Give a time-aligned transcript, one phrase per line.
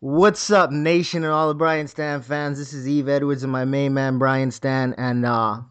[0.00, 2.56] What's up, nation and all the Brian Stann fans?
[2.56, 5.62] This is Yves Edwards and my main man Brian Stann, and uh,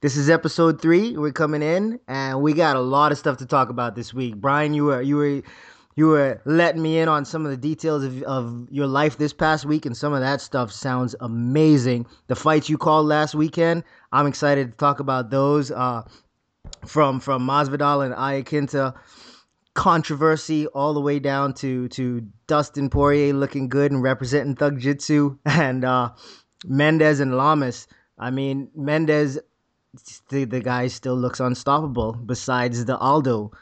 [0.00, 1.18] this is episode three.
[1.18, 4.36] We're coming in, and we got a lot of stuff to talk about this week.
[4.36, 5.42] Brian, you were you were
[5.96, 9.34] you were letting me in on some of the details of, of your life this
[9.34, 12.06] past week, and some of that stuff sounds amazing.
[12.28, 15.70] The fights you called last weekend, I'm excited to talk about those.
[15.70, 16.04] Uh,
[16.86, 18.94] from from Masvidal and Iaquinta
[19.74, 25.38] controversy all the way down to to Dustin Poirier looking good and representing Thug Jitsu
[25.44, 26.10] and uh,
[26.64, 27.86] Mendes and Lamas.
[28.16, 29.38] I mean, Mendes,
[30.30, 33.52] the, the guy still looks unstoppable besides the Aldo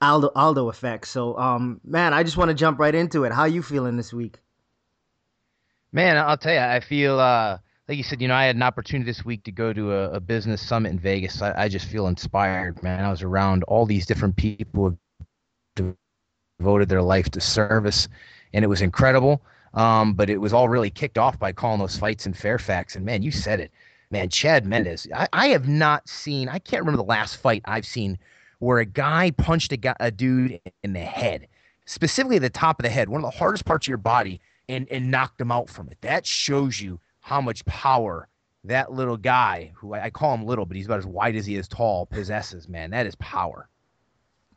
[0.00, 1.08] Aldo Aldo effect.
[1.08, 3.32] So, um, man, I just want to jump right into it.
[3.32, 4.38] How you feeling this week?
[5.90, 8.20] Man, I'll tell you, I feel uh, like you said.
[8.20, 10.92] You know, I had an opportunity this week to go to a, a business summit
[10.92, 11.40] in Vegas.
[11.40, 13.02] I, I, just feel inspired, man.
[13.02, 14.98] I was around all these different people
[16.58, 18.08] devoted their life to service,
[18.52, 19.42] and it was incredible.
[19.74, 22.96] Um, but it was all really kicked off by calling those fights in Fairfax.
[22.96, 23.70] And man, you said it,
[24.10, 24.28] man.
[24.30, 25.06] Chad Mendes.
[25.14, 26.48] I, I have not seen.
[26.48, 28.18] I can't remember the last fight I've seen
[28.60, 31.46] where a guy punched a, guy, a dude in the head,
[31.84, 34.88] specifically the top of the head, one of the hardest parts of your body, and
[34.90, 35.98] and knocked him out from it.
[36.00, 38.28] That shows you how much power
[38.64, 41.46] that little guy, who I, I call him little, but he's about as wide as
[41.46, 42.68] he is tall, possesses.
[42.68, 43.68] Man, that is power.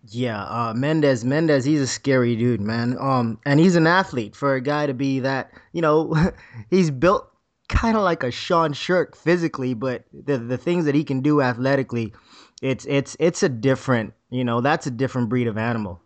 [0.08, 2.98] Yeah, uh, Mendes, Mendes, he's a scary dude, man.
[3.00, 5.52] Um, and he's an athlete for a guy to be that.
[5.74, 6.16] You know,
[6.70, 7.30] he's built
[7.70, 11.42] kind of like a Sean Sherk physically, but the the things that he can do
[11.42, 12.14] athletically,
[12.62, 14.14] it's it's it's a different.
[14.32, 16.02] You know, that's a different breed of animal.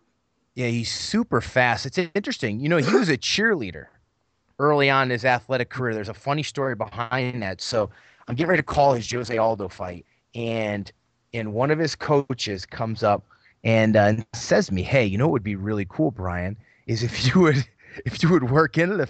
[0.54, 1.86] Yeah, he's super fast.
[1.86, 2.60] It's interesting.
[2.60, 3.86] You know, he was a cheerleader
[4.58, 5.94] early on in his athletic career.
[5.94, 7.60] There's a funny story behind that.
[7.60, 7.90] So
[8.28, 10.90] I'm getting ready to call his Jose Aldo fight, and
[11.32, 13.24] and one of his coaches comes up
[13.66, 17.02] and uh, says to me, "Hey, you know what would be really cool, Brian, is
[17.02, 17.66] if you would
[18.06, 19.08] if you would work into the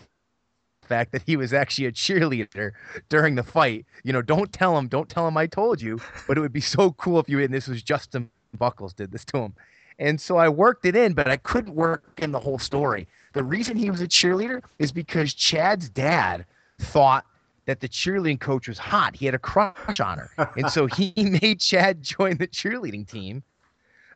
[0.83, 2.73] fact that he was actually a cheerleader
[3.09, 3.84] during the fight.
[4.03, 6.61] You know, don't tell him, don't tell him I told you, but it would be
[6.61, 9.55] so cool if you and this was Justin Buchholz did this to him."
[9.99, 13.06] And so I worked it in, but I couldn't work in the whole story.
[13.34, 16.44] The reason he was a cheerleader is because Chad's dad
[16.78, 17.25] thought
[17.67, 19.17] that the cheerleading coach was hot.
[19.17, 20.31] He had a crush on her.
[20.56, 21.12] And so he
[21.43, 23.43] made Chad join the cheerleading team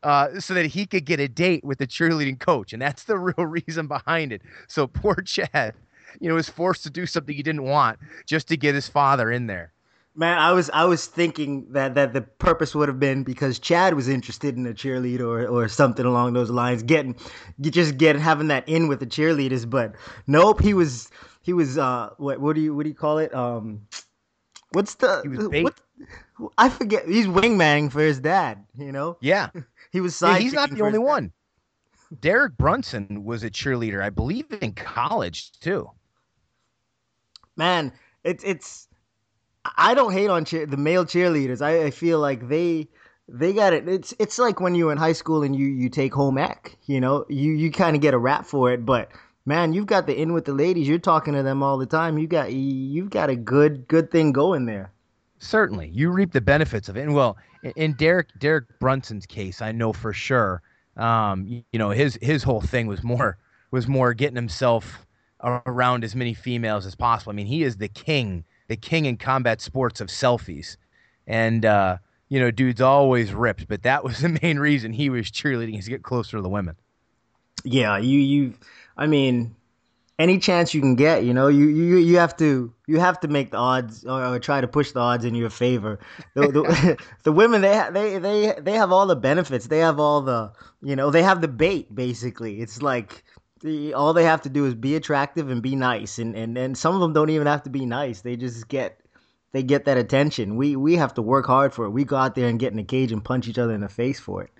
[0.03, 2.73] uh, so that he could get a date with the cheerleading coach.
[2.73, 4.43] And that's the real reason behind it.
[4.69, 5.75] So poor Chad,
[6.21, 9.31] you know, was forced to do something he didn't want just to get his father
[9.31, 9.73] in there.
[10.17, 13.95] Man, I was I was thinking that, that the purpose would have been because Chad
[13.95, 17.15] was interested in a cheerleader or, or something along those lines, getting
[17.61, 19.71] just getting having that in with the cheerleaders.
[19.71, 19.95] But
[20.27, 21.11] nope, he was
[21.43, 23.87] he was uh what what do you what do you call it um
[24.73, 25.63] what's the he was bait.
[25.63, 25.81] What,
[26.59, 28.65] I forget he's wingman for his dad.
[28.77, 29.17] You know.
[29.21, 29.51] Yeah.
[29.91, 31.33] He was yeah, he's not the only one.
[32.21, 35.91] Derek Brunson was a cheerleader, I believe, in college too.
[37.57, 37.93] Man,
[38.25, 38.89] it's it's.
[39.77, 41.61] I don't hate on cheer, the male cheerleaders.
[41.61, 42.89] I, I feel like they
[43.29, 43.89] they got it.
[43.89, 46.77] It's it's like when you're in high school and you you take home ec.
[46.87, 49.11] You know, you you kind of get a rap for it, but
[49.45, 50.89] man, you've got the in with the ladies.
[50.89, 52.19] You're talking to them all the time.
[52.19, 54.93] You got you've got a good good thing going there.
[55.39, 57.03] Certainly, you reap the benefits of it.
[57.03, 57.37] And well,
[57.77, 60.63] in Derek Derek Brunson's case, I know for sure.
[60.97, 63.39] Um, you, know, his his whole thing was more
[63.71, 65.07] was more getting himself
[65.43, 67.33] around as many females as possible.
[67.33, 70.77] I mean, he is the king, the king in combat sports of selfies,
[71.27, 71.99] and uh,
[72.29, 73.69] you know, dude's always ripped.
[73.69, 76.49] But that was the main reason he was cheerleading is to get closer to the
[76.49, 76.77] women.
[77.65, 78.55] Yeah, you you,
[78.97, 79.55] I mean,
[80.21, 81.25] any chance you can get.
[81.25, 84.39] You know, you you you have to you have to make the odds or, or
[84.39, 85.99] try to push the odds in your favor.
[86.35, 89.67] The, the, the women they they they they have all the benefits.
[89.67, 92.61] They have all the you know they have the bait basically.
[92.61, 93.25] It's like
[93.63, 96.77] the, all they have to do is be attractive and be nice, and and and
[96.77, 98.21] some of them don't even have to be nice.
[98.21, 99.01] They just get
[99.53, 100.57] they get that attention.
[100.57, 101.91] We we have to work hard for it.
[101.91, 103.89] We go out there and get in a cage and punch each other in the
[103.89, 104.51] face for it.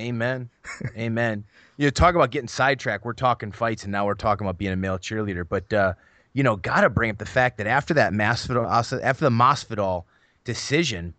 [0.00, 0.50] Amen.
[0.96, 1.44] Amen.
[1.76, 3.04] You know, talk about getting sidetracked.
[3.04, 5.44] We're talking fights, and now we're talking about being a male cheerleader.
[5.48, 5.94] But uh,
[6.32, 8.68] you know, got to bring up the fact that after that Masvidal,
[9.02, 10.04] after the Masvidal
[10.44, 11.14] decision,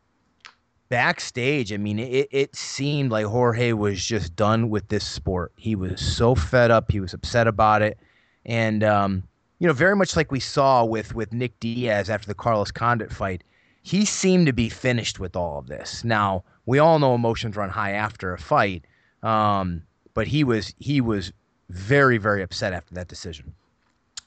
[0.89, 5.51] backstage, I mean, it, it seemed like Jorge was just done with this sport.
[5.57, 6.91] He was so fed up.
[6.91, 7.97] He was upset about it,
[8.45, 9.23] and um,
[9.59, 13.11] you know, very much like we saw with with Nick Diaz after the Carlos Condit
[13.11, 13.43] fight,
[13.81, 16.03] he seemed to be finished with all of this.
[16.03, 18.85] Now we all know emotions run high after a fight,
[19.23, 19.83] um,
[20.15, 21.31] but he was he was
[21.69, 23.53] very very upset after that decision.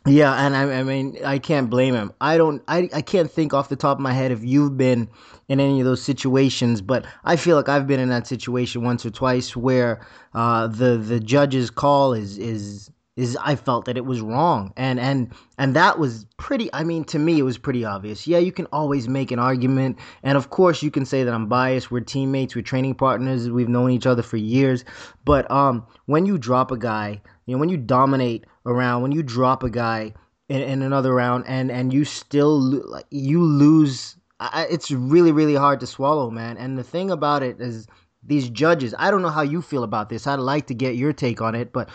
[0.07, 2.13] Yeah, and I, I, mean, I can't blame him.
[2.21, 5.09] I don't, I, I can't think off the top of my head if you've been
[5.49, 9.05] in any of those situations, but I feel like I've been in that situation once
[9.05, 14.05] or twice where uh, the the judge's call is is is I felt that it
[14.05, 14.73] was wrong.
[14.77, 18.29] And and and that was pretty I mean to me it was pretty obvious.
[18.29, 21.49] Yeah, you can always make an argument and of course you can say that I'm
[21.49, 21.91] biased.
[21.91, 24.85] We're teammates, we're training partners, we've known each other for years.
[25.25, 29.25] But um when you drop a guy, you know, when you dominate around, when you
[29.25, 30.15] drop a guy
[30.49, 35.57] in, in another round and and you still like you lose I, it's really really
[35.57, 36.57] hard to swallow, man.
[36.57, 37.89] And the thing about it is
[38.23, 40.29] these judges, I don't know how you feel about this.
[40.29, 41.89] I'd like to get your take on it, but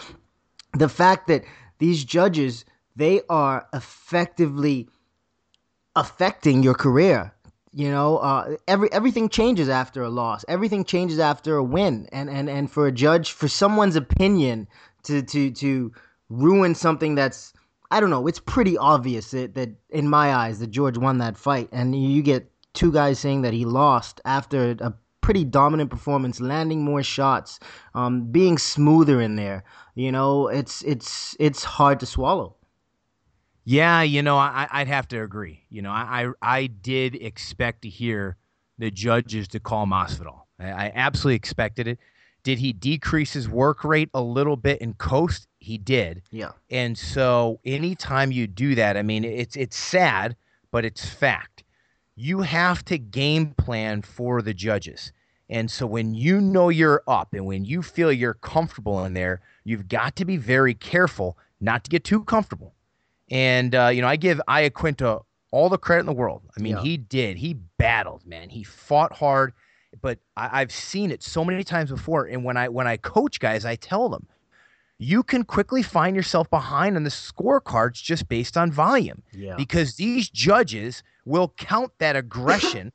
[0.78, 1.44] the fact that
[1.80, 2.66] these judges
[2.96, 4.88] they are effectively
[5.96, 7.34] affecting your career
[7.74, 8.18] you know?
[8.20, 10.46] Uh, every everything changes after a loss.
[10.48, 12.08] Everything changes after a win.
[12.12, 14.68] And and and for a judge for someone's opinion
[15.04, 15.92] to to to
[16.30, 17.54] ruin something that's
[17.92, 21.38] i don't know it's pretty obvious that, that in my eyes that george won that
[21.38, 21.70] fight.
[21.72, 26.84] And you get two guys saying that he lost after a pretty dominant performance, landing
[26.84, 27.60] more shots,
[27.96, 29.64] um, being smoother in there.
[29.96, 32.56] You know, it's it's it's hard to swallow.
[33.66, 35.64] Yeah, you know, I, i'd have to agree.
[35.70, 38.36] You know, I, I did expect to hear
[38.78, 40.42] the judges to call Masvidal.
[40.60, 42.00] I, I absolutely expected it.
[42.44, 45.48] Did he decrease his work rate a little bit in coast?
[45.60, 46.24] He did.
[46.30, 46.52] Yeah.
[46.70, 50.36] And so anytime you do that, I mean, it's it's sad,
[50.72, 51.64] but it's fact
[52.16, 55.12] you have to game plan for the judges.
[55.54, 59.40] And so when you know you're up and when you feel you're comfortable in there,
[59.64, 62.74] you've got to be very careful not to get too comfortable.
[63.30, 66.42] And, uh, you know, I give Iaquinta all the credit in the world.
[66.58, 66.82] I mean, yeah.
[66.82, 67.38] he did.
[67.38, 68.50] He battled, man.
[68.50, 69.54] He fought hard,
[70.02, 72.26] but I, I've seen it so many times before.
[72.26, 74.26] And when I when I coach guys, I tell them,
[74.98, 79.22] you can quickly find yourself behind on the scorecards just based on volume.
[79.32, 79.56] Yeah.
[79.56, 82.92] Because these judges will count that aggression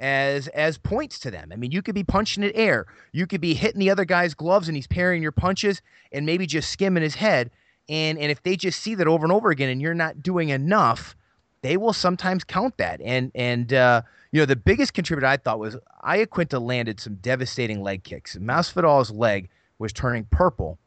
[0.00, 1.50] as as points to them.
[1.52, 4.34] I mean, you could be punching at air, you could be hitting the other guy's
[4.34, 7.50] gloves, and he's parrying your punches, and maybe just skimming his head.
[7.88, 10.48] And and if they just see that over and over again, and you're not doing
[10.48, 11.14] enough,
[11.62, 13.00] they will sometimes count that.
[13.02, 14.02] And and uh,
[14.32, 18.36] you know, the biggest contributor I thought was Iaquinta landed some devastating leg kicks.
[18.36, 19.48] Masvidal's leg
[19.78, 20.78] was turning purple.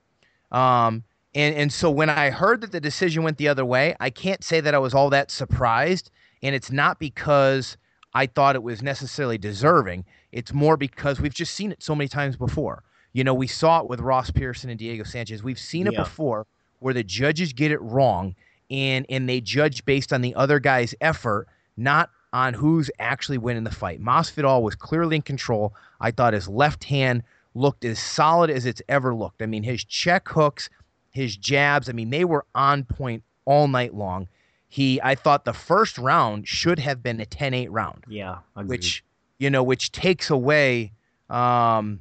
[0.51, 1.03] Um,
[1.35, 4.43] and and so when I heard that the decision went the other way, I can't
[4.43, 6.09] say that I was all that surprised
[6.43, 7.77] and it's not because
[8.13, 10.05] I thought it was necessarily deserving.
[10.31, 12.83] It's more because we've just seen it so many times before.
[13.13, 15.43] You know, we saw it with Ross Pearson and Diego Sanchez.
[15.43, 16.03] We've seen it yeah.
[16.03, 16.45] before
[16.79, 18.35] where the judges get it wrong
[18.69, 23.63] and and they judge based on the other guy's effort, not on who's actually winning
[23.63, 24.01] the fight.
[24.01, 25.73] Masvidal was clearly in control.
[26.01, 27.23] I thought his left hand
[27.53, 29.41] looked as solid as it's ever looked.
[29.41, 30.69] I mean, his check hooks,
[31.11, 34.27] his jabs, I mean, they were on point all night long.
[34.73, 38.05] He, I thought the first round should have been a 10-8 round.
[38.07, 38.69] Yeah, agreed.
[38.69, 39.03] which
[39.37, 40.93] you know, which takes away,
[41.29, 41.99] um,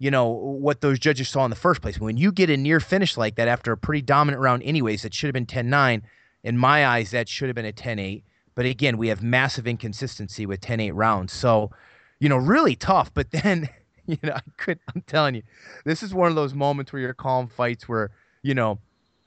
[0.00, 2.00] you know, what those judges saw in the first place.
[2.00, 5.14] When you get a near finish like that after a pretty dominant round, anyways, that
[5.14, 6.02] should have been 10-9.
[6.42, 8.24] In my eyes, that should have been a 10-8.
[8.56, 11.32] But again, we have massive inconsistency with 10-8 rounds.
[11.32, 11.70] So,
[12.18, 13.14] you know, really tough.
[13.14, 13.68] But then,
[14.06, 14.80] you know, I could.
[14.92, 15.44] I'm telling you,
[15.84, 18.10] this is one of those moments where you're calm fights where
[18.42, 18.80] you know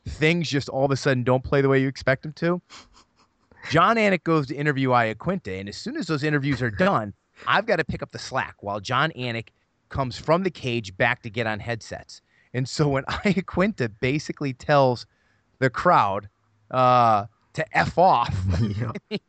[0.08, 2.62] things just all of a sudden don't play the way you expect them to.
[3.70, 7.14] Jon Anik goes to interview Iaquinta, and as soon as those interviews are done,
[7.48, 9.50] I've got to pick up the slack while Jon Anik
[9.90, 12.22] comes from the cage back to get on headsets.
[12.54, 15.06] And so when Iaquinta basically tells
[15.60, 16.28] the crowd
[16.72, 18.36] uh, to f off,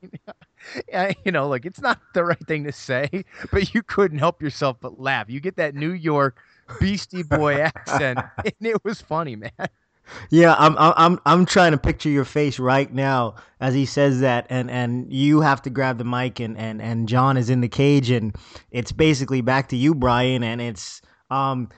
[0.89, 1.13] yeah.
[1.25, 3.09] you know, like it's not the right thing to say,
[3.51, 5.29] but you couldn't help yourself but laugh.
[5.29, 6.39] You get that New York
[6.81, 9.51] Beastie Boy accent, and it was funny, man.
[10.31, 14.47] Yeah, I'm I'm I'm trying to picture your face right now as he says that,
[14.51, 17.69] and and you have to grab the mic, and and and Jon is in the
[17.69, 18.35] cage, and
[18.71, 21.69] it's basically back to you, Brian, and it's um.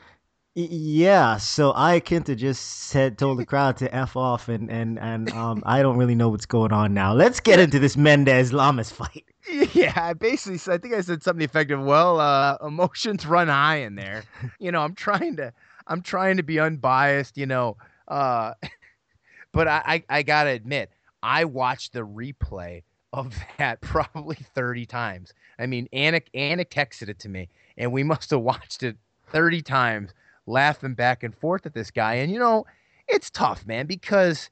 [0.57, 5.64] Yeah, so Iaquinta just said told the crowd to f off, and and and um,
[5.67, 7.12] I don't really know what's going on now.
[7.12, 9.25] Let's get into this Mendes Lamas fight.
[9.75, 11.83] Yeah, I basically, I think I said something effective.
[11.83, 14.25] Well, uh, emotions run high in there.
[14.59, 15.53] You know, I'm trying to,
[15.87, 17.37] I'm trying to be unbiased.
[17.37, 17.76] You know,
[18.09, 18.55] uh,
[19.53, 20.91] but I, I, I gotta admit,
[21.23, 22.83] I watched the replay
[23.13, 25.33] of that probably 30 times.
[25.59, 28.97] I mean, Anik, Anik texted it to me, and we must have watched it
[29.29, 30.15] 30 times,
[30.47, 32.15] laughing back and forth at this guy.
[32.15, 32.67] And you know,
[33.09, 34.51] it's tough, man, because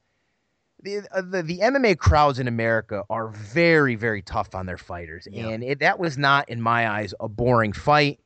[0.81, 5.27] the, uh, the, the MMA crowds in America are very, very tough on their fighters,
[5.31, 5.47] yeah.
[5.49, 8.19] and it, that was not, in my eyes, a boring fight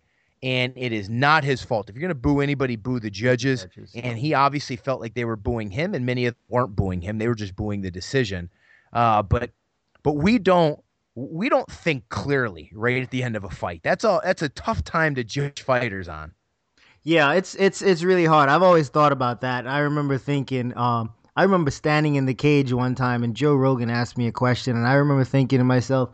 [0.44, 1.90] and it is not his fault.
[1.90, 3.64] If you're going to boo anybody, boo the judges.
[3.64, 3.92] judges.
[3.96, 7.02] And he obviously felt like they were booing him, and many of them weren't booing
[7.02, 8.50] him; they were just booing the decision.
[8.94, 9.52] Uh, but
[10.04, 10.80] but we don't
[11.16, 13.82] we don't think clearly right at the end of a fight.
[13.84, 14.22] That's all.
[14.24, 16.34] That's a tough time to judge fighters on.
[17.04, 18.50] Yeah, it's it's it's really hard.
[18.50, 19.66] I've always thought about that.
[19.68, 23.90] I remember thinking, um, I remember standing in the cage one time and Joe Rogan
[23.90, 26.10] asked me a question, and I remember thinking to myself,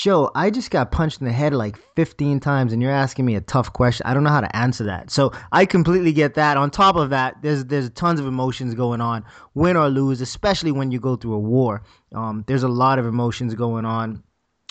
[0.00, 3.34] Joe, I just got punched in the head like 15 times and you're asking me
[3.34, 4.06] a tough question.
[4.06, 5.10] I don't know how to answer that.
[5.10, 6.56] So I completely get that.
[6.56, 10.72] On top of that, there's there's tons of emotions going on, win or lose, especially
[10.72, 11.82] when you go through a war.
[12.14, 14.22] Um, there's a lot of emotions going on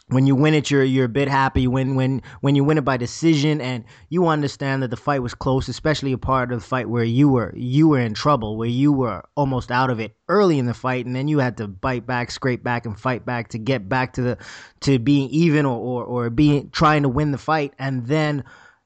[0.09, 1.67] when you win it, you're you're a bit happy.
[1.67, 5.35] When when when you win it by decision, and you understand that the fight was
[5.35, 8.67] close, especially a part of the fight where you were you were in trouble, where
[8.67, 11.67] you were almost out of it early in the fight, and then you had to
[11.67, 14.37] bite back, scrape back, and fight back to get back to the
[14.81, 18.43] to being even or or, or being trying to win the fight, and then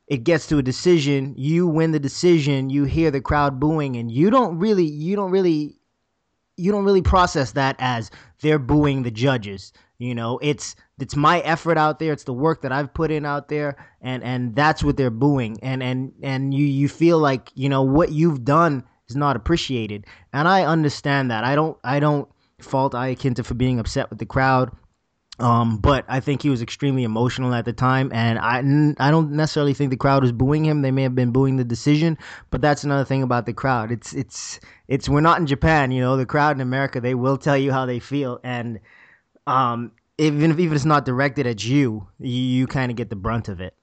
[0.07, 1.33] it gets to a decision.
[1.37, 2.69] You win the decision.
[2.69, 5.77] You hear the crowd booing, and you don't really you don't really
[6.57, 8.11] you don't really process that as
[8.41, 9.71] they're booing the judges.
[9.97, 12.13] You know, it's it's my effort out there.
[12.13, 13.75] It's the work that i've put in out there.
[14.01, 15.57] And and that's what they're booing.
[15.61, 20.05] And and and you you feel like you know what you've done is not appreciated.
[20.31, 21.43] And i understand that.
[21.43, 24.71] I don't i don't fault Iaquinta for being upset with the crowd.
[25.39, 28.59] Um, but I think he was extremely emotional at the time, and I,
[29.03, 30.83] I don't necessarily think the crowd was booing him.
[30.83, 32.19] They may have been booing the decision,
[32.51, 33.91] but that's another thing about the crowd.
[33.91, 36.17] It's it's it's we're not in Japan, you know.
[36.17, 38.79] The crowd in America, they will tell you how they feel, and
[39.47, 39.91] um,
[40.25, 43.15] even if even if it's not directed at you, you, you kind of get the
[43.15, 43.75] brunt of it.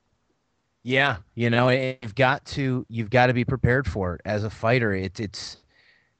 [0.82, 4.50] Yeah, you know, you've got to you've got to be prepared for it as a
[4.50, 4.94] fighter.
[4.94, 5.56] It's it's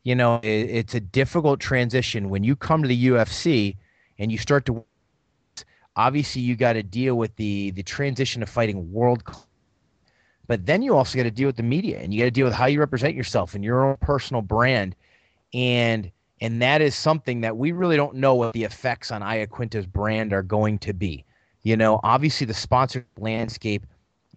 [0.03, 3.77] you know, it, it's a difficult transition when you come to the UFC
[4.19, 4.85] and you start to
[5.97, 9.23] obviously you got to deal with the the transition of fighting world
[10.47, 12.45] but then you also got to deal with the media and you got to deal
[12.45, 14.97] with how you represent yourself and your own personal brand
[15.55, 16.11] and
[16.41, 20.33] and that is something that we really don't know what the effects on Iaquinta's brand
[20.33, 21.25] are going to be.
[21.63, 23.85] You know, obviously the sponsor landscape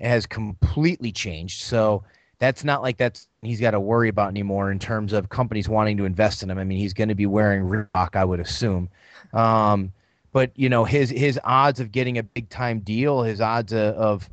[0.02, 1.62] has completely changed.
[1.62, 2.04] So
[2.40, 5.96] that's not like that's he's got to worry about anymore in terms of companies wanting
[5.98, 6.58] to invest in him.
[6.58, 8.90] I mean, he's going to be wearing Reebok, I would assume.
[9.32, 9.94] Um,
[10.34, 14.30] but you know, his his odds of getting a big time deal, his odds of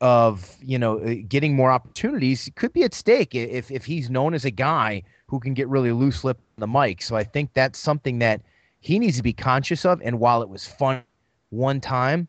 [0.00, 0.98] of you know
[1.28, 5.38] getting more opportunities could be at stake if if he's known as a guy who
[5.38, 7.02] can get really loose lip on the mic.
[7.02, 8.42] So I think that's something that
[8.80, 10.00] he needs to be conscious of.
[10.02, 11.02] And while it was fun
[11.50, 12.28] one time,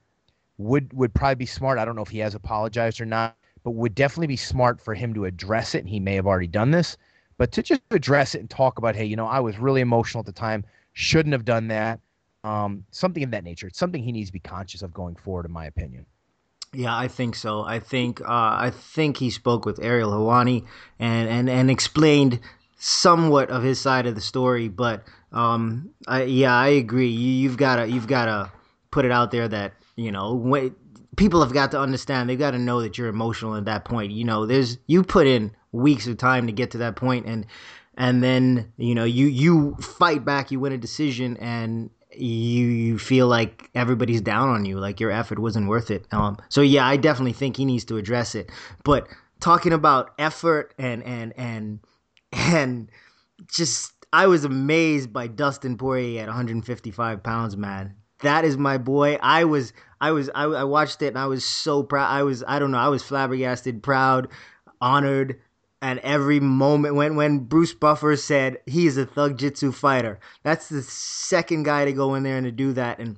[0.57, 1.79] would would probably be smart.
[1.79, 4.93] I don't know if he has apologized or not, but would definitely be smart for
[4.93, 5.79] him to address it.
[5.79, 6.97] And he may have already done this,
[7.37, 10.19] but to just address it and talk about, hey, you know, I was really emotional
[10.19, 12.01] at the time, shouldn't have done that.
[12.43, 13.67] Um, something of that nature.
[13.67, 16.05] It's something he needs to be conscious of going forward, in my opinion.
[16.73, 17.63] Yeah, I think so.
[17.63, 20.65] I think uh, I think he spoke with Ariel Helwani
[20.99, 22.39] and, and, and explained
[22.79, 27.09] somewhat of his side of the story, but um, I, yeah, I agree.
[27.09, 28.51] You, have gotta you've gotta
[28.89, 30.75] put it out there that you know when,
[31.15, 32.29] people have got to understand.
[32.29, 34.11] They've got to know that you're emotional at that point.
[34.11, 37.45] You know, there's you put in weeks of time to get to that point, and
[37.95, 42.97] and then you know you you fight back, you win a decision, and you you
[42.97, 46.07] feel like everybody's down on you, like your effort wasn't worth it.
[46.11, 48.49] Um, so yeah, I definitely think he needs to address it.
[48.85, 49.07] But
[49.41, 51.79] talking about effort and and and
[52.31, 52.89] and
[53.47, 57.95] just I was amazed by Dustin Poirier at 155 pounds, man.
[58.21, 59.17] That is my boy.
[59.21, 62.09] I was I was I, I watched it and I was so proud.
[62.09, 62.77] I was I don't know.
[62.77, 64.27] I was flabbergasted, proud,
[64.81, 65.39] honored.
[65.81, 70.81] And every moment when when Bruce Buffer said he's a thug jitsu fighter, that's the
[70.81, 73.17] second guy to go in there and to do that, and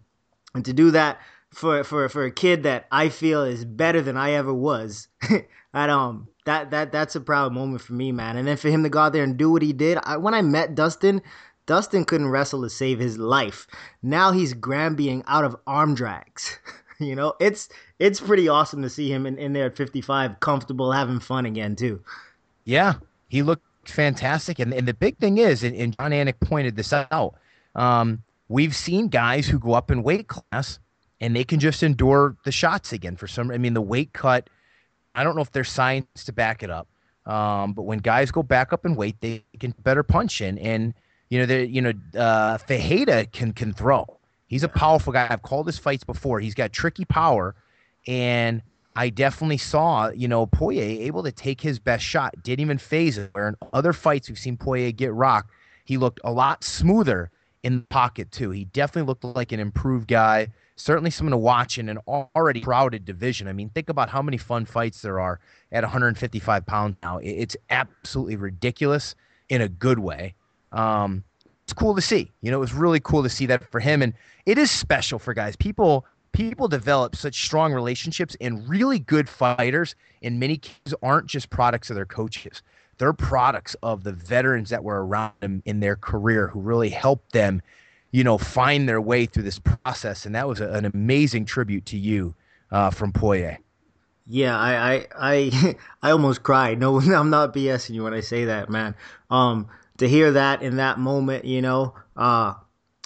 [0.53, 1.19] and to do that
[1.51, 5.07] for for for a kid that I feel is better than I ever was.
[5.73, 8.37] that um that that that's a proud moment for me, man.
[8.37, 9.97] And then for him to go out there and do what he did.
[10.03, 11.21] I, when I met Dustin,
[11.65, 13.67] Dustin couldn't wrestle to save his life.
[14.01, 16.59] Now he's Granbying out of arm drags.
[16.99, 17.69] you know, it's
[17.99, 21.75] it's pretty awesome to see him in, in there at 55, comfortable, having fun again
[21.75, 22.01] too.
[22.63, 22.93] Yeah,
[23.29, 24.59] he looked fantastic.
[24.59, 27.35] And, and the big thing is, and, and Jon Anik pointed this out,
[27.75, 30.79] um, we've seen guys who go up in weight class
[31.19, 33.51] and they can just endure the shots again for some.
[33.51, 34.49] I mean, the weight cut–
[35.15, 36.87] I don't know if there's science to back it up.
[37.25, 40.57] Um, but when guys go back up and weight, they can better punch in.
[40.57, 40.93] And
[41.29, 42.57] you know, the you know, uh,
[43.31, 44.05] can can throw.
[44.47, 45.27] He's a powerful guy.
[45.29, 46.39] I've called his fights before.
[46.39, 47.55] He's got tricky power,
[48.05, 48.61] and
[48.95, 52.33] I definitely saw you know Poirier able to take his best shot.
[52.43, 53.29] Didn't even phase it.
[53.33, 55.51] Where in other fights we've seen Poirier get rocked,
[55.85, 57.31] he looked a lot smoother
[57.63, 58.51] in the pocket too.
[58.51, 63.05] He definitely looked like an improved guy certainly someone to watch in an already crowded
[63.05, 63.47] division.
[63.47, 65.39] I mean, think about how many fun fights there are
[65.71, 67.19] at 155 pounds now.
[67.21, 69.15] It's absolutely ridiculous
[69.49, 70.33] in a good way.
[70.71, 71.23] Um,
[71.63, 72.31] it's cool to see.
[72.41, 74.13] You know, it was really cool to see that for him, and
[74.45, 75.55] it is special for guys.
[75.55, 81.49] People people develop such strong relationships, and really good fighters in many cases aren't just
[81.49, 82.61] products of their coaches.
[82.97, 87.31] they're products of the veterans that were around them in their career who really helped
[87.31, 87.61] them,
[88.11, 90.25] you know, find their way through this process.
[90.25, 92.35] And that was a, an amazing tribute to you
[92.71, 93.59] uh, from Poirier.
[94.27, 96.79] Yeah, I, I, I, I almost cried.
[96.79, 98.95] No, I'm not BSing you when I say that, man.
[99.29, 102.53] Um, to hear that in that moment, you know, uh,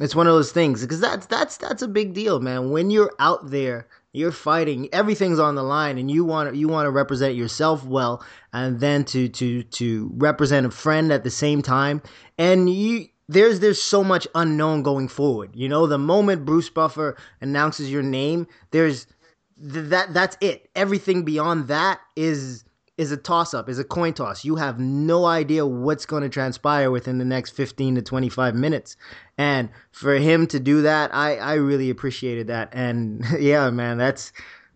[0.01, 2.69] it's one of those things because that's that's that's a big deal, man.
[2.69, 6.85] When you're out there, you're fighting, everything's on the line, and you want you want
[6.85, 11.61] to represent yourself well, and then to to to represent a friend at the same
[11.61, 12.01] time,
[12.37, 15.55] and you there's there's so much unknown going forward.
[15.55, 19.07] You know, the moment Bruce Buffer announces your name, there's
[19.59, 20.69] th- that that's it.
[20.75, 22.63] Everything beyond that is
[22.97, 24.45] is a toss up, is a coin toss.
[24.45, 28.95] You have no idea what's going to transpire within the next 15 to 25 minutes.
[29.37, 32.69] And for him to do that, I I really appreciated that.
[32.73, 34.31] And yeah, man, that's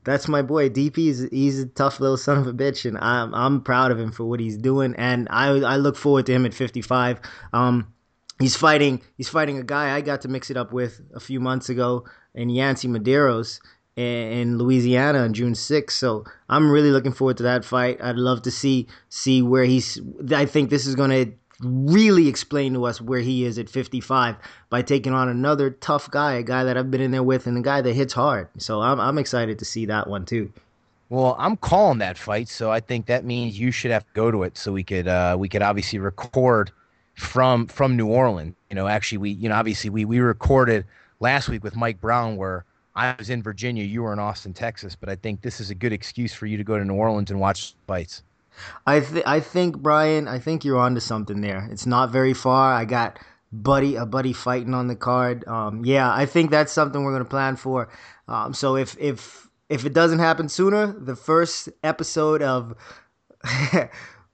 [0.05, 0.95] that's my boy DP.
[0.95, 4.11] He's, he's a tough little son of a bitch, and I'm I'm proud of him
[4.11, 4.95] for what he's doing.
[4.97, 7.19] And I I look forward to him at 55.
[7.53, 7.93] Um,
[8.39, 11.39] he's fighting he's fighting a guy I got to mix it up with a few
[11.39, 13.59] months ago in Yancy Medeiros
[13.99, 15.91] in Louisiana on June 6th.
[15.91, 17.99] So I'm really looking forward to that fight.
[18.01, 19.99] I'd love to see see where he's.
[20.31, 21.31] I think this is going to
[21.67, 24.37] really explain to us where he is at 55
[24.69, 27.57] by taking on another tough guy, a guy that I've been in there with, and
[27.57, 28.47] a guy that hits hard.
[28.57, 30.51] So I'm I'm excited to see that one too.
[31.09, 34.29] Well, I'm calling that fight, so I think that means you should have to go
[34.31, 36.71] to it, so we could uh, we could obviously record
[37.19, 38.55] from from New Orleans.
[38.69, 40.85] You know, actually, we you know obviously we we recorded
[41.19, 44.95] last week with Mike Brown where I was in Virginia, you were in Austin, Texas,
[44.95, 47.29] but I think this is a good excuse for you to go to New Orleans
[47.31, 48.23] and watch fights.
[48.85, 51.67] I th- I think Brian, I think you're onto something there.
[51.71, 52.73] It's not very far.
[52.73, 53.19] I got
[53.51, 55.47] buddy a buddy fighting on the card.
[55.47, 57.89] Um, yeah, I think that's something we're gonna plan for.
[58.27, 62.75] Um, so if if if it doesn't happen sooner, the first episode of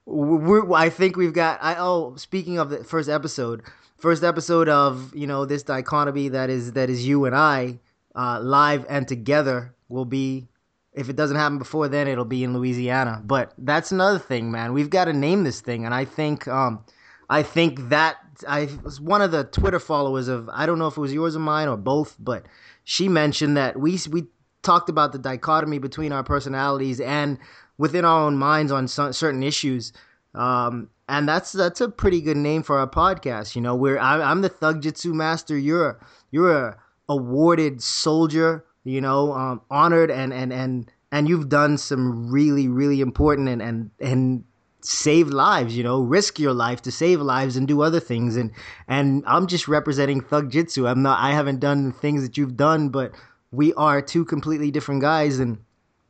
[0.07, 1.59] I think we've got.
[1.61, 3.63] I oh, speaking of the first episode,
[3.97, 7.79] first episode of you know this dichotomy that is that is you and I
[8.15, 10.47] uh, live and together will be
[10.93, 14.73] if it doesn't happen before then it'll be in louisiana but that's another thing man
[14.73, 16.83] we've got to name this thing and i think um,
[17.29, 20.97] i think that i was one of the twitter followers of i don't know if
[20.97, 22.45] it was yours or mine or both but
[22.83, 24.25] she mentioned that we we
[24.63, 27.37] talked about the dichotomy between our personalities and
[27.77, 29.93] within our own minds on some, certain issues.
[30.33, 34.19] Um, and that's that's a pretty good name for our podcast you know where I,
[34.23, 35.55] i'm the thug jitsu master.
[35.55, 35.99] You're
[36.31, 36.77] you're a
[37.09, 43.01] awarded soldier, you know, um, honored and and and and you've done some really really
[43.01, 44.43] important and and and
[44.81, 48.35] save lives, you know, risk your life to save lives and do other things.
[48.35, 48.51] And
[48.87, 50.87] and I'm just representing thug jitsu.
[50.87, 53.13] I'm not I haven't done the things that you've done, but
[53.51, 55.39] we are two completely different guys.
[55.39, 55.59] And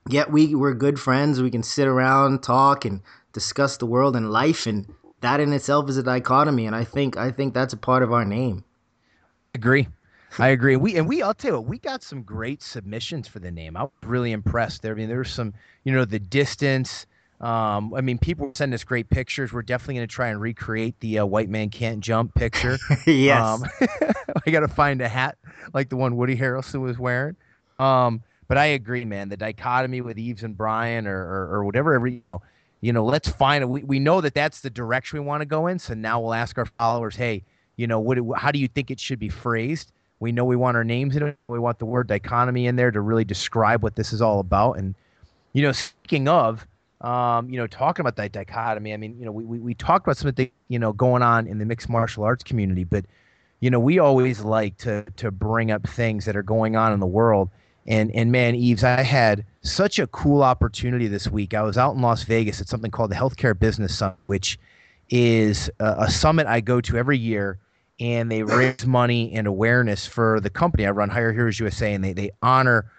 [0.10, 1.42] yet we we're good friends.
[1.42, 3.02] We can sit around, talk and
[3.34, 4.88] discuss the world and life and
[5.22, 8.14] that in itself is a dichotomy and I think I think that's a part of
[8.14, 8.64] our name.
[9.54, 9.88] Agree.
[10.38, 10.76] I agree.
[10.76, 13.78] We and we I'll tell you what, we got some great submissions for the name.
[13.78, 14.94] I was really impressed there.
[14.94, 17.06] I mean, there was some, you know, the distance.
[17.42, 19.52] Um, I mean, people send us great pictures.
[19.52, 22.78] We're definitely going to try and recreate the uh, white man can't jump picture.
[23.06, 23.42] yes.
[23.42, 23.64] Um,
[24.46, 25.38] I got to find a hat
[25.74, 27.36] like the one Woody Harrelson was wearing.
[27.78, 29.30] Um, but I agree, man.
[29.30, 32.24] The dichotomy with Yves and Brian, or or, or whatever, every
[32.82, 33.68] you know, let's find it.
[33.68, 35.80] We we know that that's the direction we want to go in.
[35.80, 37.44] So now we'll ask our followers, hey,
[37.78, 38.18] you know, what?
[38.38, 39.92] How do you think it should be phrased?
[40.20, 41.38] We know we want our names in it.
[41.48, 44.74] We want the word dichotomy in there to really describe what this is all about.
[44.74, 44.96] And,
[45.52, 46.66] you know, speaking of,
[47.02, 50.08] um, you know, talking about that dichotomy, I mean, you know, we, we, we talked
[50.08, 53.06] about something, you know, going on in the mixed martial arts community, but,
[53.60, 57.02] you know, we always like to, to bring up things that are going on in
[57.02, 57.50] the world.
[57.88, 61.54] And, and man, Yves, I had such a cool opportunity this week.
[61.54, 64.58] I was out in Las Vegas at something called the Healthcare Business Summit, which
[65.10, 67.60] is a, a summit I go to every year
[68.00, 70.86] and they raise money and awareness for the company.
[70.86, 72.92] I run Hire Heroes USA, and they they honor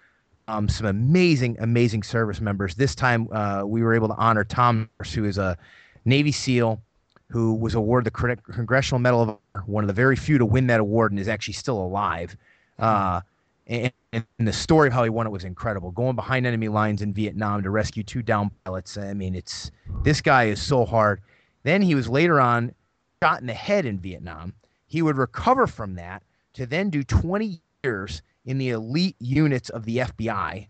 [0.49, 2.75] um, some amazing, amazing service members.
[2.75, 5.59] This time, uh, we were able to honor Tom, who is a
[6.05, 6.81] Navy SEAL
[7.29, 10.69] who was awarded the Congressional Medal of Honor, one of the very few to win
[10.69, 12.37] that award, and is actually still alive.
[12.79, 13.21] Uh,
[13.67, 15.91] and, and, the story of how he won it was incredible.
[15.91, 18.97] Going behind enemy lines in Vietnam to rescue two down pilots.
[18.97, 19.71] I mean, it's
[20.03, 21.21] this guy is so hard.
[21.65, 22.75] Then he was later on
[23.23, 24.53] shot in the head in Vietnam
[24.87, 26.23] he would recover from that
[26.55, 30.69] to then do 20 years in the elite units of the FBI.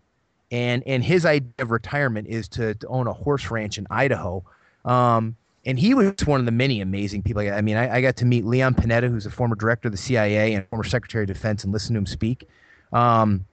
[0.51, 4.43] And, and his idea of retirement is to, to own a horse ranch in Idaho.
[4.85, 7.41] Um, and he was one of the many amazing people.
[7.41, 9.97] I mean, I, I, got to meet Leon Panetta, who's a former director of the
[9.97, 12.47] CIA and former Secretary of Defense, and listen to him speak.
[12.93, 13.45] Um,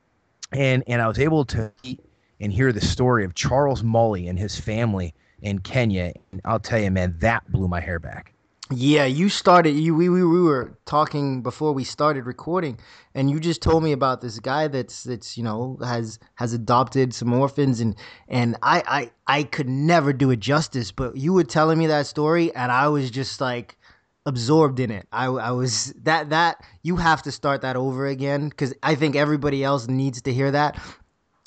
[0.52, 2.00] and and I was able to meet
[2.40, 6.12] and hear the story of Charles Mully and his family in Kenya.
[6.32, 8.34] And I'll tell you, man, that blew my hair back.
[8.70, 9.72] Yeah, you started.
[9.72, 12.78] You we, we we were talking before we started recording,
[13.14, 17.12] and you just told me about this guy that's that's you know has has adopted
[17.12, 17.94] some orphans, and
[18.26, 20.92] and I I I could never do it justice.
[20.92, 23.76] But you were telling me that story, and I was just like
[24.26, 25.06] absorbed in it.
[25.12, 29.16] I I was that that you have to start that over again because I think
[29.16, 30.78] everybody else needs to hear that,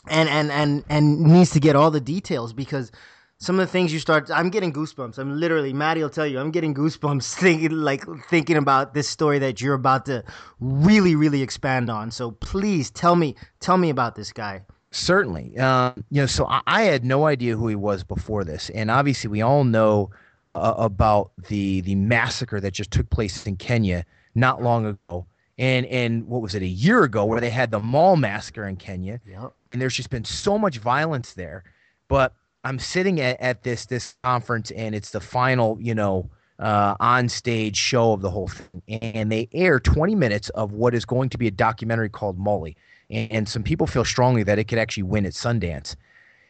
[0.08, 2.92] and and and and needs to get all the details because
[3.40, 5.18] some of the things you start i'm getting goosebumps.
[5.18, 9.40] I'm literally maddie will tell you i'm getting goosebumps thinking like thinking about this story
[9.40, 10.24] that you're about to
[10.60, 12.12] really really expand on.
[12.12, 14.62] So please tell me tell me about this guy.
[14.92, 15.58] Certainly.
[15.58, 18.70] Um, you know so I, I, had no idea who he was before this.
[18.72, 20.10] And obviously we all know
[20.58, 25.26] uh, about the the massacre that just took place in kenya not long ago.
[25.58, 28.76] And and what was it a year ago where they had the mall massacre in
[28.76, 29.20] kenya.
[29.28, 29.54] Yep.
[29.72, 31.64] and there's just been so much violence there.
[32.08, 36.96] But I'm sitting at, at this this conference and it's the final, you know, uh,
[37.00, 41.06] on stage show of the whole thing, and they air 20 minutes of what is
[41.06, 42.76] going to be a documentary called Mully.
[43.10, 45.96] and, and some people feel strongly that it could actually win at Sundance,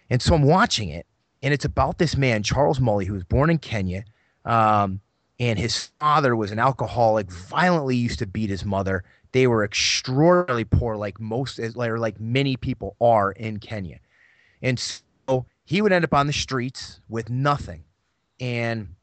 [0.10, 1.06] and so I'm watching it,
[1.48, 4.04] and it's about this man Charles Mully who was born in Kenya,
[4.44, 5.00] um,
[5.40, 9.06] and his father was an alcoholic, violently used to beat his mother.
[9.32, 14.02] They were extraordinarily poor, like most, like, like many people are in Kenya,
[14.62, 17.82] and so he would end up on the streets with nothing.
[18.42, 18.94] And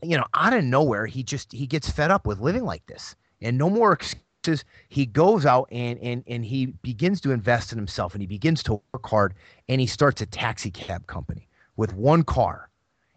[0.00, 3.16] you know, out of nowhere, he just he gets fed up with living like this.
[3.42, 4.64] And no more excuses.
[4.90, 8.62] He goes out and and and he begins to invest in himself and he begins
[8.62, 9.34] to work hard
[9.68, 11.47] and he starts a taxi cab company
[11.78, 12.68] with one car.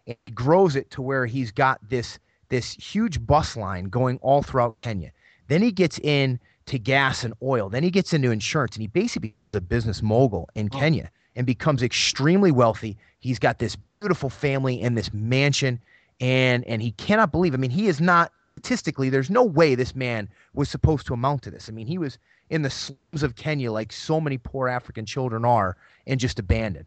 [0.06, 4.42] And he grows it to where he's got this this huge bus line going all
[4.42, 5.10] throughout Kenya.
[5.48, 7.68] Then he gets in to gas and oil.
[7.68, 10.78] Then he gets into insurance and he basically becomes a business mogul in oh.
[10.78, 12.96] Kenya and becomes extremely wealthy.
[13.20, 15.80] He's got this beautiful family and this mansion,
[16.20, 17.54] and and he cannot believe.
[17.54, 19.08] I mean, he is not statistically.
[19.08, 21.68] There's no way this man was supposed to amount to this.
[21.68, 22.18] I mean, he was
[22.50, 26.86] in the slums of Kenya, like so many poor African children are, and just abandoned.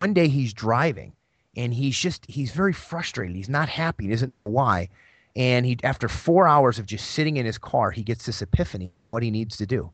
[0.00, 1.12] One day he's driving,
[1.56, 3.36] and he's just he's very frustrated.
[3.36, 4.04] He's not happy.
[4.04, 4.88] He doesn't know why.
[5.34, 8.92] And he, after four hours of just sitting in his car, he gets this epiphany:
[9.10, 9.90] what he needs to do.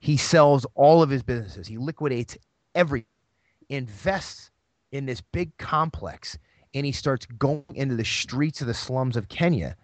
[0.00, 1.66] He sells all of his businesses.
[1.66, 2.36] He liquidates
[2.74, 3.06] every
[3.68, 4.50] invests
[4.92, 6.38] in this big complex
[6.74, 9.76] and he starts going into the streets of the slums of Kenya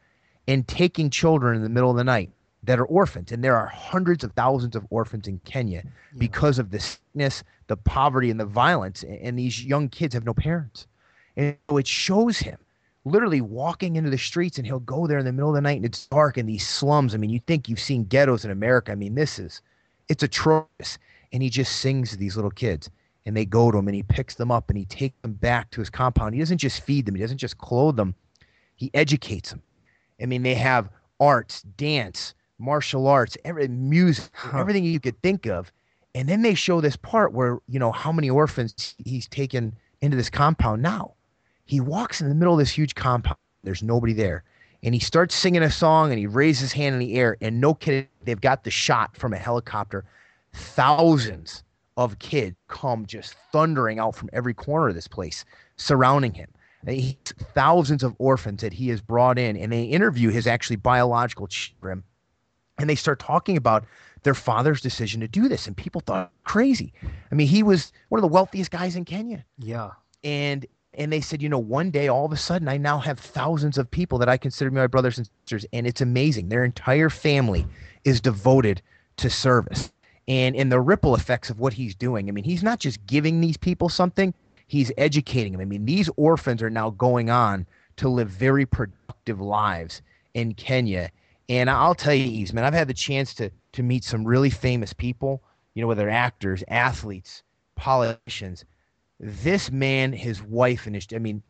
[0.49, 2.31] and taking children in the middle of the night
[2.65, 3.33] that are orphans.
[3.33, 5.91] And there are hundreds of thousands of orphans in Kenya yeah.
[6.19, 9.05] because of the sickness, the poverty, and the violence.
[9.05, 10.89] And these young kids have no parents.
[11.37, 12.59] And so it shows him
[13.05, 15.77] literally walking into the streets and he'll go there in the middle of the night
[15.77, 17.15] and it's dark in these slums.
[17.15, 18.93] I mean, you think you've seen ghettos in America.
[18.93, 19.63] I mean, this is,
[20.09, 20.99] it's atrocious
[21.33, 22.91] and he just sings to these little kids
[23.25, 25.71] and they go to him and he picks them up and he takes them back
[25.71, 26.35] to his compound.
[26.35, 28.15] He doesn't just feed them, he doesn't just clothe them,
[28.75, 29.63] he educates them.
[30.21, 35.73] I mean, they have arts, dance, martial arts, every, music, everything you could think of.
[36.15, 40.17] And then they show this part where, you know, how many orphans he's taken into
[40.17, 41.15] this compound now.
[41.67, 43.39] He walks in the middle of this huge compound.
[43.63, 44.43] There's nobody there.
[44.83, 47.37] And he starts singing a song and he raises his hand in the air.
[47.41, 50.05] And no kidding, they've got the shot from a helicopter
[50.53, 51.63] thousands
[51.97, 55.45] of kids come just thundering out from every corner of this place,
[55.77, 56.49] surrounding him.
[56.89, 57.19] He,
[57.55, 62.03] thousands of orphans that he has brought in, and they interview his actually biological children,
[62.79, 63.85] and they start talking about
[64.23, 66.93] their father's decision to do this, and people thought crazy.
[67.31, 69.45] I mean, he was one of the wealthiest guys in Kenya.
[69.59, 69.91] Yeah,
[70.25, 73.19] and and they said, you know, one day all of a sudden I now have
[73.19, 76.49] thousands of people that I consider my brothers and sisters, and it's amazing.
[76.49, 77.67] Their entire family
[78.05, 78.83] is devoted
[79.19, 79.93] to service
[80.31, 82.29] and in the ripple effects of what he's doing.
[82.29, 84.33] I mean, he's not just giving these people something,
[84.69, 85.61] he's educating them.
[85.61, 90.03] I mean, these orphans are now going on to live very productive lives
[90.35, 91.11] in Kenya.
[91.49, 94.51] And I'll tell you, Yves, man, I've had the chance to to meet some really
[94.51, 95.43] famous people,
[95.75, 97.43] you know, whether actors, athletes,
[97.77, 98.65] politicians.
[99.19, 101.43] This man, his wife, and his I mean,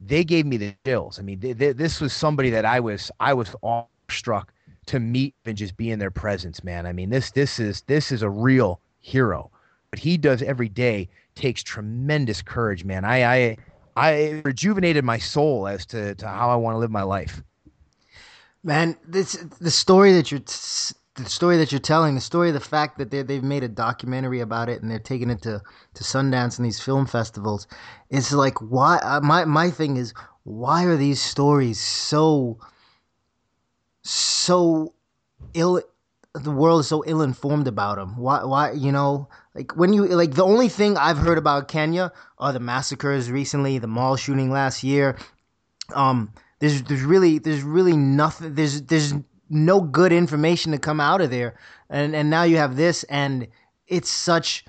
[0.00, 1.18] they gave me the chills.
[1.18, 4.52] I mean, this was somebody that I was I was awestruck
[4.86, 6.86] to meet and just be in their presence, man.
[6.86, 9.50] I mean, this this is this is a real hero.
[9.90, 13.04] What he does every day takes tremendous courage, man.
[13.04, 13.56] I I
[13.96, 17.42] I rejuvenated my soul as to, to how I want to live my life.
[18.64, 20.40] Man, this the story that you're
[21.16, 23.68] the story that you're telling, the story of the fact that they they've made a
[23.68, 25.60] documentary about it and they're taking it to
[25.94, 27.66] to Sundance and these film festivals.
[28.10, 32.58] It's like why uh, my my thing is why are these stories so
[34.02, 34.94] so
[35.54, 35.82] ill
[36.34, 38.16] the world is so ill informed about them.
[38.16, 42.10] Why why you know like when you like the only thing I've heard about Kenya
[42.38, 45.18] are the massacres recently, the mall shooting last year.
[45.94, 49.12] Um, there's there's really there's really nothing there's there's
[49.52, 51.54] no good information to come out of there,
[51.90, 53.46] and and now you have this, and
[53.86, 54.64] it's such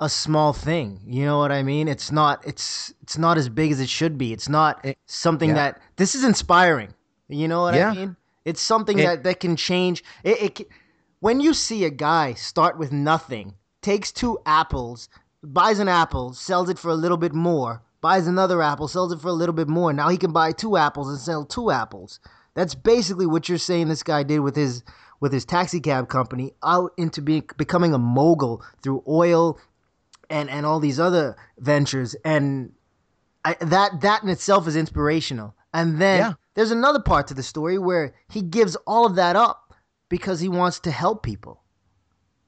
[0.00, 1.00] a small thing.
[1.06, 1.88] You know what I mean?
[1.88, 4.32] It's not it's it's not as big as it should be.
[4.32, 5.54] It's not something yeah.
[5.54, 6.94] that this is inspiring.
[7.28, 7.90] You know what Yeah.
[7.90, 8.16] I mean?
[8.44, 10.02] It's something It- that that can change.
[10.24, 10.68] It, it
[11.20, 15.08] when you see a guy start with nothing, takes two apples,
[15.42, 19.20] buys an apple, sells it for a little bit more, buys another apple, sells it
[19.20, 19.92] for a little bit more.
[19.92, 22.18] Now he can buy two apples and sell two apples.
[22.54, 24.82] That's basically what you're saying this guy did with his
[25.20, 29.58] with his taxi cab company out into being becoming a mogul through oil
[30.28, 32.72] and and all these other ventures and
[33.44, 35.54] I, that that in itself is inspirational.
[35.74, 36.32] And then Yeah.
[36.54, 39.74] there's another part to the story where he gives all of that up
[40.08, 41.62] because he wants to help people.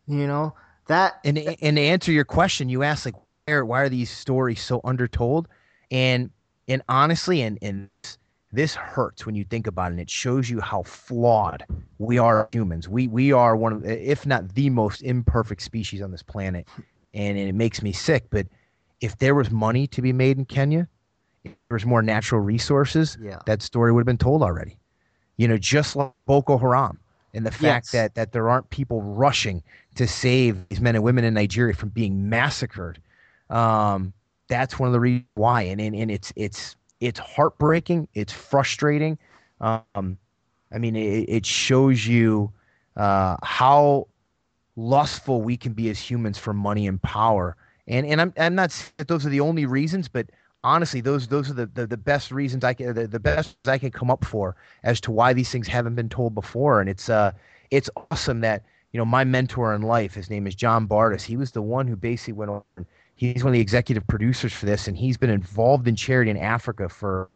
[0.07, 0.55] You know
[0.87, 3.15] that and and to answer your question, you asked like
[3.47, 5.49] why are, why are these stories so undertold?
[5.91, 6.31] And
[6.69, 7.89] and honestly, and and
[8.55, 9.93] this hurts when you think about it.
[9.93, 11.65] And it shows you how flawed
[11.99, 12.89] we are humans.
[12.89, 16.67] We we are one of, if not the most imperfect species on this planet,
[17.15, 18.25] and, and it makes me sick.
[18.31, 18.47] But
[19.01, 20.89] if there was money to be made in Kenya,
[21.45, 23.39] if there was more natural resources, Yeah.
[23.47, 24.79] that story would have been told already.
[25.37, 26.99] You know, just like Boko Haram
[27.35, 27.93] and the fact Yes.
[27.93, 29.63] that that there aren't people rushing
[29.97, 33.01] to save these men and women in Nigeria from being massacred.
[33.51, 34.13] Um,
[34.49, 38.09] that's one of the reasons why, and, and and it's it's it's heartbreaking.
[38.15, 39.19] It's frustrating.
[39.61, 40.19] Um,
[40.73, 42.53] I mean, it, it shows you
[42.97, 44.09] uh, how
[44.77, 47.57] lustful we can be as humans for money and power.
[47.87, 50.27] And and I'm I'm not saying that those are the only reasons, but
[50.65, 53.79] honestly, those those are the, the, the best reasons I can the, the best I
[53.79, 56.81] can come up for as to why these things haven't been told before.
[56.81, 57.33] And it's uh
[57.71, 61.23] it's awesome that you know my mentor in life, his name is John Bardis.
[61.23, 62.87] He was the one who basically went on.
[63.17, 66.37] He's one of the executive producers for this, and he's been involved in charity in
[66.37, 67.31] Africa for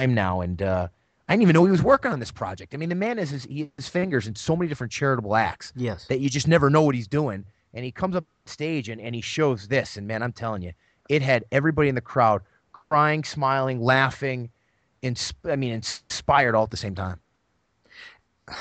[0.00, 0.40] a time now.
[0.40, 0.88] And uh,
[1.28, 2.74] I didn't even know he was working on this project.
[2.74, 5.72] I mean, the man has his, he, his fingers in so many different charitable acts
[5.76, 6.06] yes.
[6.06, 7.44] that you just never know what he's doing.
[7.74, 9.96] And he comes up stage and, and he shows this.
[9.96, 10.72] And man, I'm telling you,
[11.08, 14.50] it had everybody in the crowd crying, smiling, laughing,
[15.02, 17.20] insp- I mean, inspired all at the same time.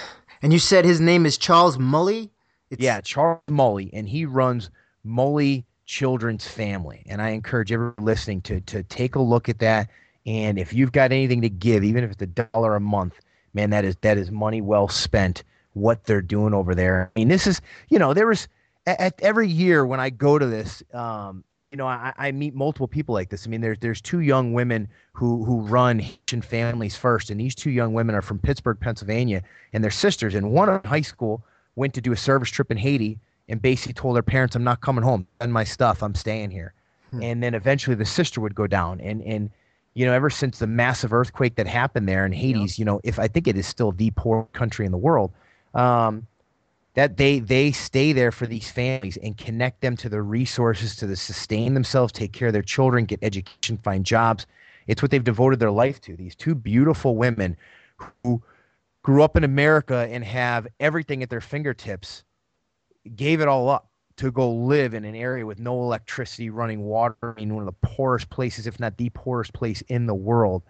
[0.43, 2.31] And you said his name is Charles Mully.
[2.71, 4.71] It's, Yeah, Charles Mully, and he runs
[5.05, 7.03] Mully Children's Family.
[7.07, 9.89] And I encourage everyone listening to to take a look at that.
[10.25, 13.19] And if you've got anything to give, even if it's a dollar a month,
[13.53, 15.43] man, that is that is money well spent.
[15.73, 17.11] What they're doing over there.
[17.15, 18.47] I mean, this is you know there was
[18.85, 22.53] at, at every year when I go to this, um, you know, I, I meet
[22.53, 23.45] multiple people like this.
[23.45, 27.55] I mean, there's there's two young women who who run Haitian families first, and these
[27.55, 30.35] two young women are from Pittsburgh, Pennsylvania, and they're sisters.
[30.35, 31.43] And one in high school
[31.75, 34.81] went to do a service trip in Haiti and basically told her parents, "I'm not
[34.81, 35.27] coming home.
[35.39, 36.03] and my stuff.
[36.03, 36.73] I'm staying here."
[37.11, 37.23] Hmm.
[37.23, 39.49] And then eventually the sister would go down, and and
[39.93, 43.19] you know, ever since the massive earthquake that happened there in Haiti, you know, if
[43.19, 45.31] I think it is still the poor country in the world,
[45.73, 46.25] um,
[46.93, 51.07] that they they stay there for these families and connect them to the resources to
[51.07, 54.45] the sustain themselves, take care of their children, get education, find jobs.
[54.87, 56.15] It's what they've devoted their life to.
[56.15, 57.55] These two beautiful women
[58.23, 58.41] who
[59.03, 62.23] grew up in America and have everything at their fingertips,
[63.15, 63.87] gave it all up
[64.17, 67.87] to go live in an area with no electricity, running water, in one of the
[67.87, 70.61] poorest places, if not the poorest place in the world.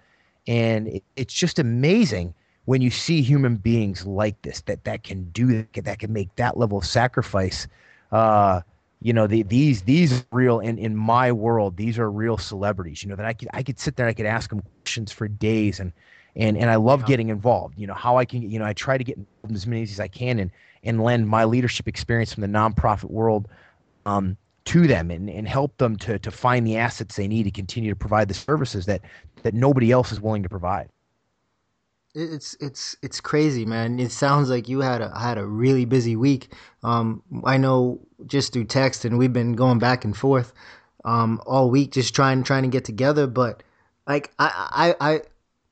[0.47, 2.33] And it, it's just amazing
[2.65, 6.33] when you see human beings like this that that can do that, that can make
[6.35, 7.67] that level of sacrifice.
[8.11, 8.61] Uh,
[9.01, 11.77] you know, the, these these are real in in my world.
[11.77, 13.03] These are real celebrities.
[13.03, 15.11] You know that I could I could sit there and I could ask them questions
[15.11, 15.91] for days and
[16.35, 17.07] and and I love Yeah.
[17.07, 17.77] getting involved.
[17.77, 18.49] You know how I can.
[18.49, 19.17] You know I try to get
[19.53, 20.51] as many as I can and
[20.83, 23.47] and lend my leadership experience from the nonprofit world
[24.05, 27.51] um, to them and, and help them to to find the assets they need to
[27.51, 29.01] continue to provide the services that
[29.43, 30.89] that nobody else is willing to provide.
[32.13, 33.99] It's it's it's crazy, man.
[33.99, 36.53] It sounds like you had a had a really busy week.
[36.83, 40.53] Um, I know just through text, and we've been going back and forth
[41.05, 43.27] um, all week, just trying trying to get together.
[43.27, 43.63] But
[44.07, 45.21] like I I, I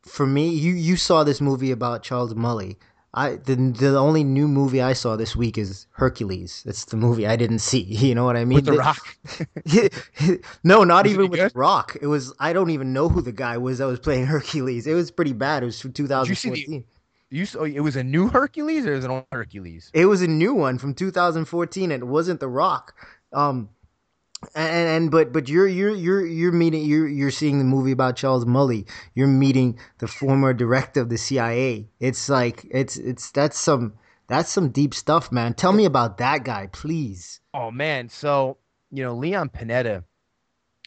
[0.03, 2.77] for me, you you saw this movie about Charles Mully.
[3.13, 6.61] I the the only new movie I saw this week is Hercules.
[6.65, 7.81] That's the movie I didn't see.
[8.07, 8.57] You know what I mean?
[8.57, 9.17] With the Rock,
[10.63, 11.51] no, not Was even with good?
[11.55, 11.97] Rock.
[12.01, 14.87] It was I don't even know who the guy was that was playing Hercules.
[14.87, 15.63] It was pretty bad.
[15.63, 16.83] It was from you see the- 2014.
[17.31, 19.89] you saw it was a new Hercules or is it an old Hercules?
[19.93, 21.91] It was a new one from 2014.
[21.91, 22.93] and It wasn't The Rock.
[23.33, 23.69] Um,
[24.55, 28.15] and, and but but you're you're you're you're meeting you're you're seeing the movie about
[28.15, 28.87] Charles Mully.
[29.13, 31.87] You're meeting the former director of the CIA.
[31.99, 33.93] It's like it's it's that's some
[34.29, 35.55] That's some deep stuff, man.
[35.55, 37.41] Tell me about that guy, please.
[37.53, 38.57] Oh man, so
[38.91, 40.03] you know Leon Panetta,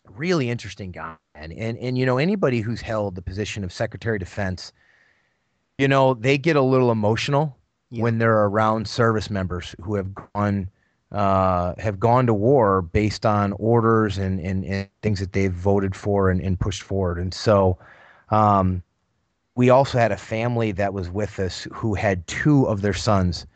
[0.09, 4.17] really interesting guy, and and and you know anybody who's held the position of Secretary
[4.17, 4.73] of Defense,
[5.77, 7.59] you know they get a little emotional
[7.91, 8.03] yeah.
[8.03, 10.71] when they're around service members who have gone
[11.12, 15.94] uh, have gone to war based on orders and, and, and things that they've voted
[15.94, 17.18] for and, and pushed forward.
[17.18, 17.79] And so
[18.31, 18.83] um,
[19.55, 23.46] we also had a family that was with us who had two of their sons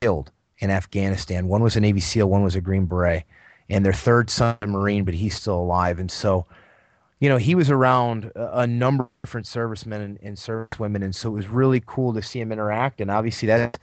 [0.00, 1.48] killed in Afghanistan.
[1.48, 3.24] One was a Navy SEAL, one was a Green Beret,
[3.68, 5.98] and their third son a Marine, but he's still alive.
[5.98, 6.46] And so,
[7.20, 11.28] you know, he was around a, number of different servicemen and, and servicewomen, and so
[11.28, 13.00] it was really cool to see him interact.
[13.00, 13.78] And obviously, that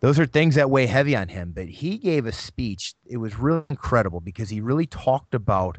[0.00, 1.52] those are things that weigh heavy on him.
[1.54, 2.94] But he gave a speech.
[3.06, 5.78] It was really incredible because he really talked about,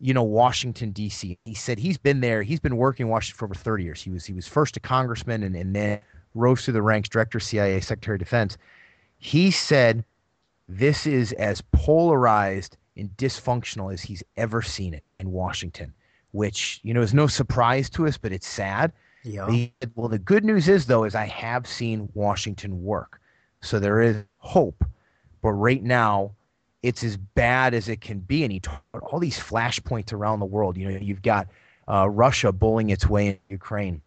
[0.00, 1.38] you know, Washington D.C.
[1.44, 2.42] He said he's been there.
[2.42, 4.02] He's been working in Washington for over 30 years.
[4.02, 6.00] He was he was first a congressman and, and then
[6.34, 8.58] rose through the ranks, director CIA, Secretary of Defense.
[9.18, 10.04] He said
[10.68, 15.94] this is as polarized and dysfunctional as he's ever seen it in Washington,
[16.32, 18.92] which you know is no surprise to us, but it's sad
[19.24, 19.46] yeah.
[19.46, 23.20] The, well, the good news is though is I have seen Washington work,
[23.60, 24.84] so there is hope.
[25.42, 26.32] But right now,
[26.82, 28.44] it's as bad as it can be.
[28.44, 30.76] And he talked all these flashpoints around the world.
[30.76, 31.48] You know, you've got
[31.88, 34.00] uh, Russia bullying its way in Ukraine.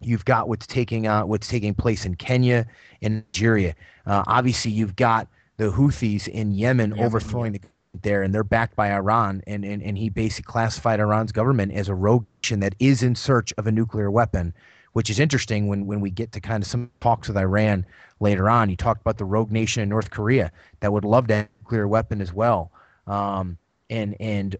[0.00, 2.66] You've got what's taking uh, what's taking place in Kenya
[3.02, 3.74] and Nigeria.
[4.06, 7.60] Uh, obviously, you've got the Houthis in Yemen yeah, overthrowing yeah.
[7.60, 7.68] the
[8.02, 11.88] there and they're backed by Iran and, and, and he basically classified Iran's government as
[11.88, 14.52] a rogue that is in search of a nuclear weapon,
[14.92, 17.84] which is interesting when, when we get to kind of some talks with Iran
[18.20, 18.68] later on.
[18.68, 20.50] He talked about the rogue nation in North Korea
[20.80, 22.70] that would love to have a nuclear weapon as well.
[23.06, 23.56] Um,
[23.90, 24.56] and and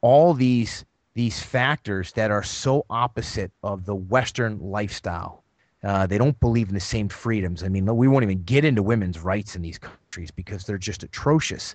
[0.00, 0.84] all these
[1.14, 5.42] these factors that are so opposite of the Western lifestyle.
[5.82, 7.62] Uh, they don't believe in the same freedoms.
[7.62, 11.02] I mean, we won't even get into women's rights in these countries because they're just
[11.02, 11.74] atrocious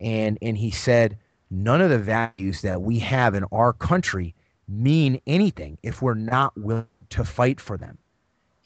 [0.00, 1.16] and and he said
[1.50, 4.34] none of the values that we have in our country
[4.68, 7.98] mean anything if we're not willing to fight for them.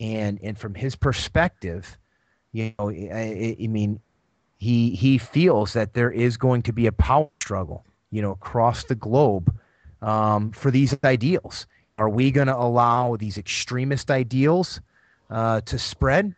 [0.01, 1.97] And and from his perspective
[2.53, 4.01] you know I, I mean
[4.59, 8.85] he he feels that there is going to be a power struggle you know across
[8.85, 9.55] the globe
[10.03, 11.67] um, for these ideals.
[11.99, 14.81] Are we going to allow these extremist ideals
[15.31, 16.35] uh, to spread?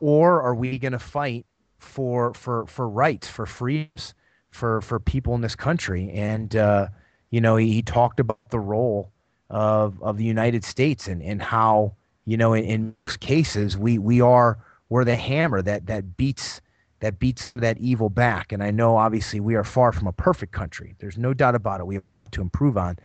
[0.00, 1.46] Or are we going to fight
[1.78, 4.14] for for for rights, for freedoms,
[4.50, 6.10] for for people in this country.
[6.10, 6.88] And uh,
[7.30, 9.10] you know, he, he, talked about the role
[9.50, 14.20] of of the United States and and how you know in, in cases we we
[14.20, 14.58] are
[14.88, 16.60] we're the hammer that that beats
[17.00, 18.52] that beats that evil back.
[18.52, 20.94] And I know obviously we are far from a perfect country.
[20.98, 21.86] There's no doubt about it.
[21.86, 22.96] We have to improve on.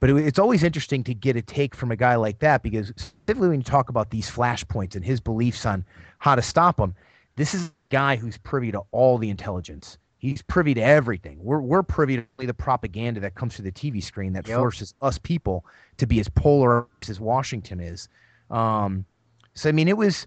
[0.00, 2.88] But it, it's always interesting to get a take from a guy like that because
[2.96, 5.84] specifically when you talk about these flashpoints and his beliefs on
[6.18, 6.94] how to stop them,
[7.36, 9.98] this is a guy who's privy to all the intelligence.
[10.24, 11.38] He's privy to everything.
[11.42, 14.56] We're we're privy to the propaganda that comes through the TV screen that yep.
[14.56, 15.66] forces us people
[15.98, 18.08] to be as polar as Washington is.
[18.50, 19.04] Um,
[19.52, 20.26] so I mean, it was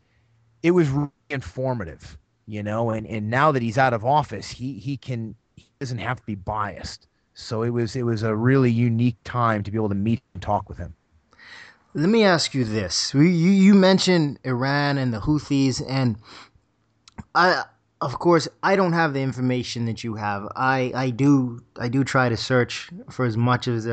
[0.62, 2.92] it was really informative, you know.
[2.92, 6.26] And and now that he's out of office, he he can he doesn't have to
[6.28, 7.08] be biased.
[7.34, 10.44] So it was it was a really unique time to be able to meet and
[10.44, 10.94] talk with him.
[11.96, 16.18] Let me ask you this: you you mentioned Iran and the Houthis, and
[17.34, 17.64] I
[18.02, 20.48] of course I don't have the information that you have.
[20.56, 23.88] I I do I do try to search for as much as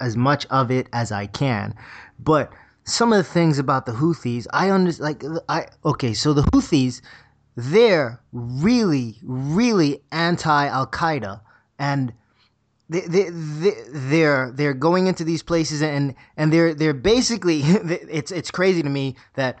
[0.00, 1.74] as much of it as I can,
[2.18, 2.52] but
[2.84, 5.04] some of the things about the Houthis, I understand.
[5.04, 7.02] Like I okay, so the Houthis,
[7.56, 11.40] they're really really anti Al Qaeda
[11.78, 12.12] and.
[12.92, 18.32] They, they, they, they're they're going into these places and and they're they're basically it's
[18.32, 19.60] it's crazy to me that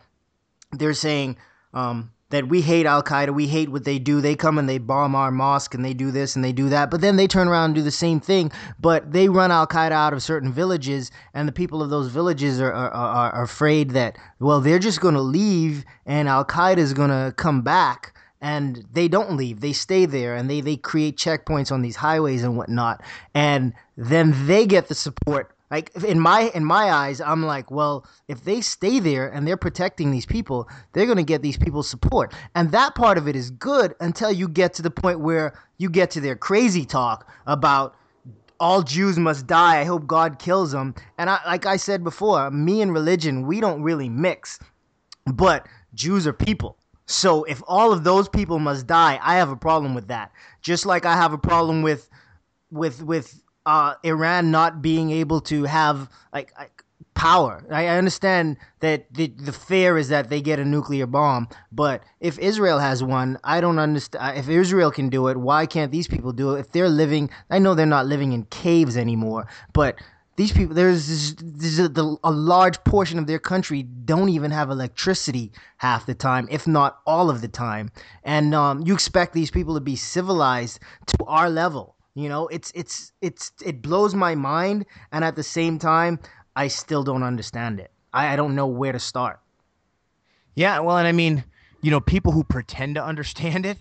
[0.72, 1.36] they're saying
[1.72, 4.20] um, that we hate Al Qaeda, we hate what they do.
[4.20, 6.90] They come and they bomb our mosque and they do this and they do that.
[6.90, 8.50] But then they turn around and do the same thing.
[8.80, 12.60] But they run Al Qaeda out of certain villages, and the people of those villages
[12.60, 16.94] are, are, are, afraid that, well, they're just going to leave and Al Qaeda is
[16.94, 18.16] going to come back.
[18.42, 22.42] And they don't leave, they stay there and they, they create checkpoints on these highways
[22.42, 23.02] and whatnot.
[23.34, 28.06] And then they get the support like in my in my eyes, I'm like, well,
[28.26, 31.88] if they stay there and they're protecting these people, they're going to get these people's
[31.88, 32.34] support.
[32.54, 35.88] And that part of it is good until you get to the point where you
[35.88, 37.94] get to their crazy talk about
[38.58, 39.80] all Jews must die.
[39.80, 40.94] I hope God kills them.
[41.18, 44.58] And I, like I said before, me and religion, we don't really mix.
[45.32, 46.76] But Jews are people.
[47.06, 50.30] So if all of those people must die, I have a problem with that.
[50.62, 52.08] Just like I have a problem with
[52.70, 56.84] with with uh, Iran not being able to have like, like
[57.14, 57.62] power.
[57.70, 62.02] I, I understand that the the fear is that they get a nuclear bomb, but
[62.20, 64.38] if Israel has one, I don't understand.
[64.38, 66.60] If Israel can do it, why can't these people do it?
[66.60, 70.00] If they're living, I know they're not living in caves anymore, but
[70.36, 75.52] these people there's, there's a, a, large portion of their country don't even have electricity
[75.76, 77.90] half the time if not all of the time
[78.24, 82.70] and um, you expect these people to be civilized to our level you know it's
[82.74, 86.18] it's it's it blows my mind and at the same time
[86.56, 87.90] i still don't understand it.
[88.12, 89.40] I, I don't know where to start.
[90.54, 91.44] Yeah well and i mean
[91.80, 93.78] you know people who pretend to understand it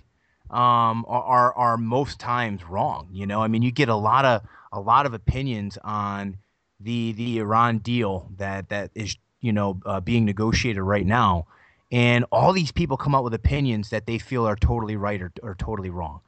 [0.49, 3.41] um, are, are, are most times wrong you know?
[3.41, 6.37] I mean you get a lot of a lot of opinions on
[6.79, 11.47] the the Iran deal that that is you know uh, being negotiated right now,
[11.91, 15.31] and all these people come out with opinions that they feel are totally right or,
[15.43, 16.21] or totally wrong,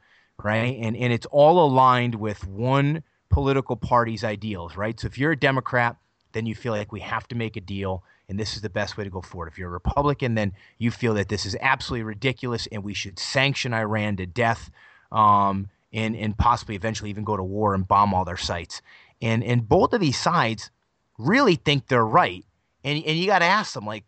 [0.44, 0.78] right?
[0.80, 5.00] And and it's all aligned with one political party's ideals, right?
[5.00, 5.98] So if you're a Democrat,
[6.34, 8.96] then you feel like we have to make a deal and this is the best
[8.96, 9.50] way to go forward.
[9.50, 13.20] If you're a Republican, then you feel that this is absolutely ridiculous and we should
[13.20, 14.72] sanction Iran to death
[15.12, 18.82] um, and, and possibly eventually even go to war and bomb all their sites.
[19.22, 20.72] And and both of these sides
[21.18, 22.46] really think they're right.
[22.86, 24.06] And and you got to ask them like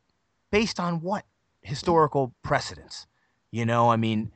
[0.52, 1.26] based on what
[1.62, 3.08] historical precedents?
[3.52, 4.32] You know, I mean,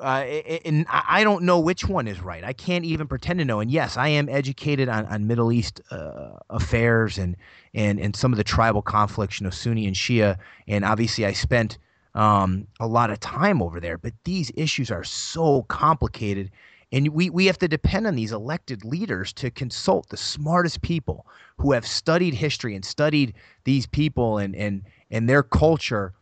[0.00, 0.24] uh,
[0.64, 2.44] and I don't know which one is right.
[2.44, 3.60] I can't even pretend to know.
[3.60, 7.36] And yes, I am educated on, on Middle East uh, affairs and,
[7.74, 10.38] and and some of the tribal conflicts, you know, Sunni and Shia.
[10.68, 11.78] And obviously, I spent
[12.16, 13.98] um, a lot of time over there.
[13.98, 16.50] But these issues are so complicated,
[16.90, 21.26] and we, we have to depend on these elected leaders to consult the smartest people
[21.58, 23.34] who have studied history and studied
[23.64, 26.14] these people and, and, and their culture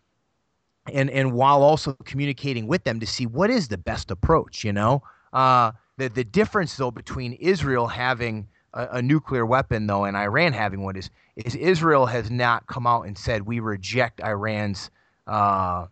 [0.93, 4.73] and, and while also communicating with them to see what is the best approach, you
[4.73, 5.03] know?
[5.33, 10.53] Uh, the, the difference, though, between Israel having a, a, nuclear weapon, though, and Iran
[10.53, 14.91] having one is, is Israel has not come out and said we reject Iran's
[15.27, 15.87] uh,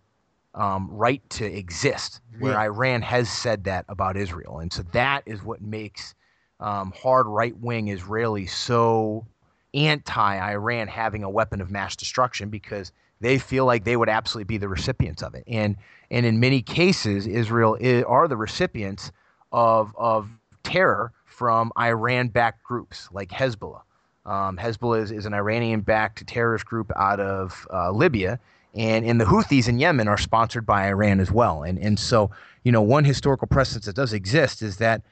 [0.54, 2.62] um, right to exist, where yeah.
[2.62, 4.58] Iran has said that about Israel.
[4.58, 6.14] And so that is what makes
[6.60, 9.26] um, hard right wing Israelis so
[9.74, 12.92] anti Iran having a weapon of mass destruction because
[13.22, 15.44] they feel like they would absolutely be the recipients of it.
[15.46, 15.76] And,
[16.10, 19.12] and in many cases, Israel is, are the recipients
[19.52, 20.28] of, of
[20.62, 23.82] terror from Iran backed groups like Hezbollah.
[24.26, 28.38] Um, Hezbollah is, is an Iranian backed terrorist group out of uh, Libya
[28.74, 31.62] and and the Houthis in Yemen are sponsored by Iran as well.
[31.62, 32.30] And and so
[32.64, 35.02] you know one historical precedent that does exist is that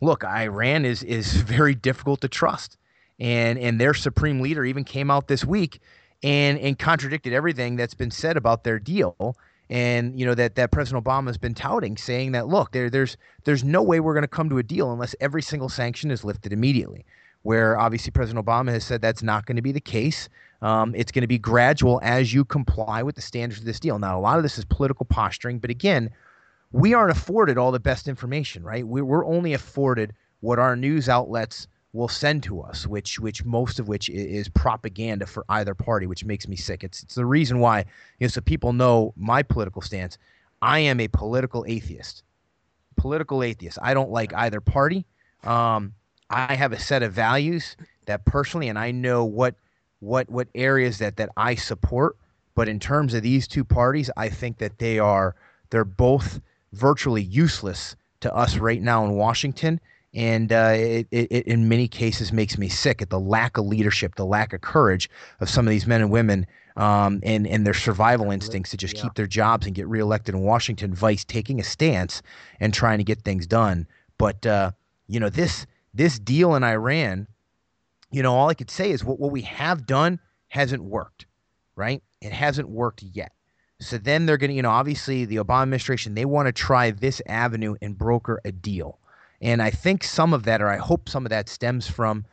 [0.00, 2.76] look, Iran is is very difficult to trust,
[3.18, 5.80] and and their supreme leader even came out this week
[6.26, 9.36] and and contradicted everything that's been said about their deal.
[9.70, 13.16] And you know that that President Obama has been touting, saying that look, there there's
[13.44, 16.24] there's no way we're going to come to a deal unless every single sanction is
[16.24, 17.06] lifted immediately.
[17.42, 20.28] Where obviously President Obama has said that's not going to be the case.
[20.62, 24.00] Um, it's going to be gradual as you comply with the standards of this deal.
[24.00, 26.10] Now, a lot of this is political posturing, but again,
[26.72, 28.84] we aren't afforded all the best information, right?
[28.84, 33.88] We're only afforded what our news outlets will send to us, which which most of
[33.88, 36.84] which is propaganda for either party, which makes me sick.
[36.84, 37.80] It's it's the reason why,
[38.20, 40.18] you know, so people know my political stance.
[40.62, 42.22] I am a political atheist.
[42.96, 43.78] Political atheist.
[43.82, 45.04] I don't like either party.
[45.44, 45.94] Um,
[46.30, 47.76] I have a set of values
[48.06, 49.54] that personally, and I know what
[50.00, 52.16] what what areas that that I support.
[52.54, 55.34] But in terms of these two parties, I think that they are
[55.70, 56.40] they're both
[56.72, 59.80] virtually useless to us right now in Washington.
[60.16, 64.16] And uh, it, it, in many cases, makes me sick at the lack of leadership,
[64.16, 65.08] the lack of courage
[65.40, 66.46] of some of these men and women,
[66.76, 69.02] um, and and their survival instincts to just yeah.
[69.02, 70.94] keep their jobs and get reelected in Washington.
[70.94, 72.22] Vice taking a stance
[72.58, 73.86] and trying to get things done.
[74.18, 74.72] But uh,
[75.06, 77.28] you know this this deal in Iran
[78.10, 81.26] you know, all I could say is what, what we have done hasn't worked,
[81.74, 82.02] right?
[82.20, 83.32] It hasn't worked yet.
[83.80, 86.90] So then they're going to, you know, obviously the Obama administration, they want to try
[86.90, 88.98] this avenue and broker a deal.
[89.40, 92.24] And I think some of that, or I hope some of that stems from,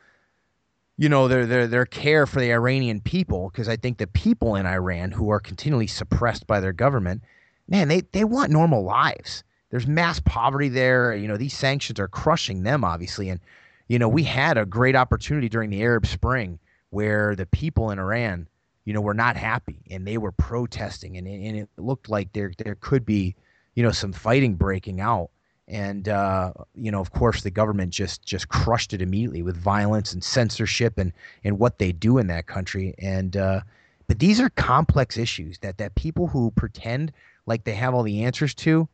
[0.96, 4.56] you know, their their their care for the Iranian people, because I think the people
[4.56, 7.22] in Iran who are continually suppressed by their government,
[7.68, 9.44] man, they they want normal lives.
[9.70, 11.14] There's mass poverty there.
[11.14, 13.40] You know, these sanctions are crushing them, obviously, and
[13.88, 16.58] you know, we had a great opportunity during the Arab Spring
[16.90, 18.48] where the people in Iran,
[18.84, 22.52] you know, were not happy and they were protesting, and, and it looked like there
[22.56, 23.34] there could be,
[23.74, 25.30] you know, some fighting breaking out.
[25.66, 30.12] And uh, you know, of course, the government just just crushed it immediately with violence
[30.12, 31.12] and censorship and
[31.42, 32.94] and what they do in that country.
[32.98, 33.60] And uh,
[34.06, 37.12] but these are complex issues that that people who pretend
[37.46, 38.88] like they have all the answers to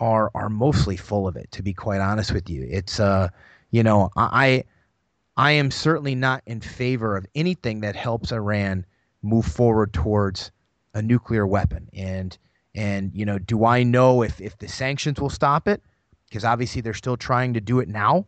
[0.00, 1.50] are are mostly full of it.
[1.52, 3.28] To be quite honest with you, it's uh
[3.70, 4.64] you know, I
[5.36, 8.84] I am certainly not in favor of anything that helps Iran
[9.22, 10.50] move forward towards
[10.94, 11.88] a nuclear weapon.
[11.94, 12.36] And
[12.74, 15.82] and you know, do I know if if the sanctions will stop it?
[16.28, 18.26] Because obviously they're still trying to do it now,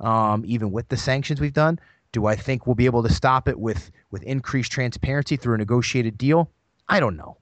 [0.00, 1.78] um, even with the sanctions we've done.
[2.12, 5.58] Do I think we'll be able to stop it with with increased transparency through a
[5.58, 6.50] negotiated deal?
[6.88, 7.36] I don't know.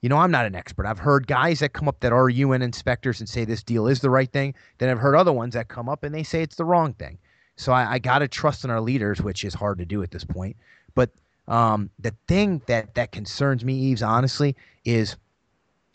[0.00, 0.86] You know, I'm not an expert.
[0.86, 4.00] I've heard guys that come up that are UN inspectors and say this deal is
[4.00, 4.54] the right thing.
[4.78, 7.18] Then I've heard other ones that come up and they say it's the wrong thing.
[7.56, 10.10] So I, I got to trust in our leaders, which is hard to do at
[10.10, 10.56] this point.
[10.94, 11.10] But
[11.48, 15.16] um, the thing that that concerns me, Yves, honestly, is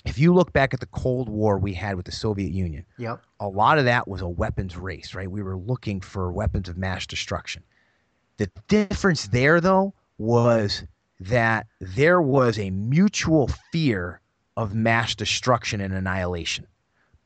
[0.05, 3.21] if you look back at the Cold War we had with the Soviet Union, yep.
[3.39, 5.29] a lot of that was a weapons race, right?
[5.29, 7.63] We were looking for weapons of mass destruction.
[8.37, 10.83] The difference there, though, was
[11.19, 14.21] that there was a mutual fear
[14.57, 16.65] of mass destruction and annihilation.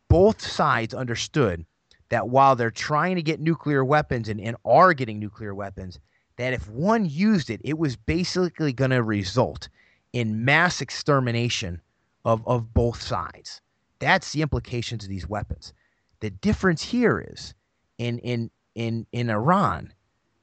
[0.10, 1.66] Both sides understood
[2.10, 6.00] that while they're trying to get nuclear weapons and, and are getting nuclear weapons,
[6.38, 9.70] that if one used it, it was basically going to result
[10.14, 11.82] in mass extermination
[12.26, 13.62] of, of both sides.
[14.00, 15.74] That's the implications of these weapons.
[16.20, 17.54] The difference here is
[17.98, 19.94] in, in, in, in Iran,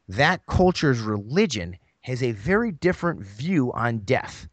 [0.09, 4.49] that culture's religion has a very different view on death.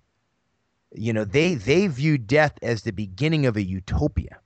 [0.94, 4.40] You know, they, they view death as the beginning of a utopia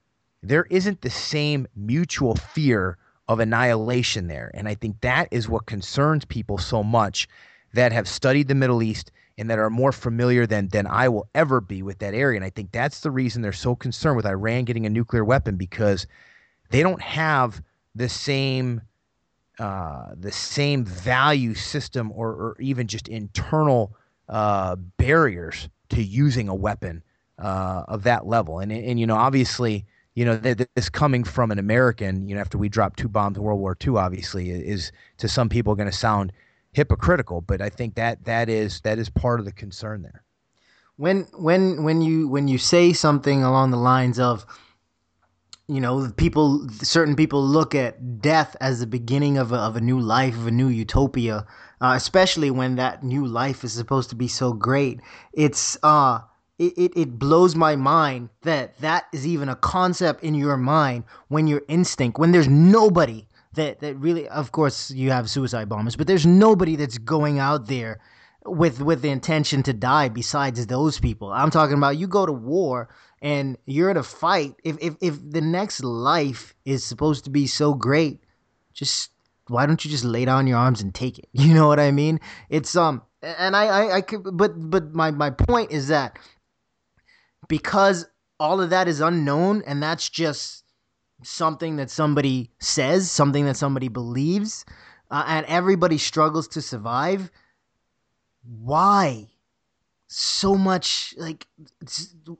[0.43, 2.97] there isn't the same mutual fear
[3.29, 4.51] of annihilation there.
[4.53, 7.29] And I think that is what concerns people so much
[7.73, 11.27] that have studied the Middle East and that are more familiar than than I will
[11.33, 12.37] ever be with that area.
[12.37, 15.55] And I think that's the reason they're so concerned with Iran getting a nuclear weapon
[15.55, 16.07] because
[16.69, 17.61] they don't have
[17.95, 18.81] the same
[19.59, 23.95] uh, the same value system or, or even just internal
[24.29, 27.03] uh, barriers to using a weapon
[27.39, 28.59] uh, of that level.
[28.59, 32.57] And and you know obviously you know, this coming from an American, you know, after
[32.57, 35.95] we dropped two bombs in World War II, obviously, is to some people going to
[35.95, 36.31] sound
[36.73, 37.41] hypocritical.
[37.41, 40.23] But I think that that is that is part of the concern there.
[40.97, 44.45] When when when you when you say something along the lines of,
[45.67, 49.81] you know, people, certain people look at death as the beginning of a, of a
[49.81, 51.47] new life, of a new utopia,
[51.81, 54.99] uh, especially when that new life is supposed to be so great.
[55.33, 56.19] It's uh
[56.59, 61.03] it, it, it blows my mind that that is even a concept in your mind
[61.27, 65.95] when your instinct when there's nobody that that really of course you have suicide bombers
[65.95, 67.99] but there's nobody that's going out there
[68.45, 71.31] with with the intention to die besides those people.
[71.31, 72.89] I'm talking about you go to war
[73.21, 74.55] and you're in a fight.
[74.63, 78.19] If if, if the next life is supposed to be so great
[78.73, 79.11] just
[79.47, 81.27] why don't you just lay down your arms and take it?
[81.33, 82.19] You know what i mean?
[82.49, 86.17] It's um and i i, I could but but my my point is that
[87.47, 88.05] because
[88.39, 90.62] all of that is unknown and that's just
[91.23, 94.65] something that somebody says, something that somebody believes,
[95.11, 97.31] uh, and everybody struggles to survive.
[98.43, 99.27] Why?
[100.07, 101.47] So much like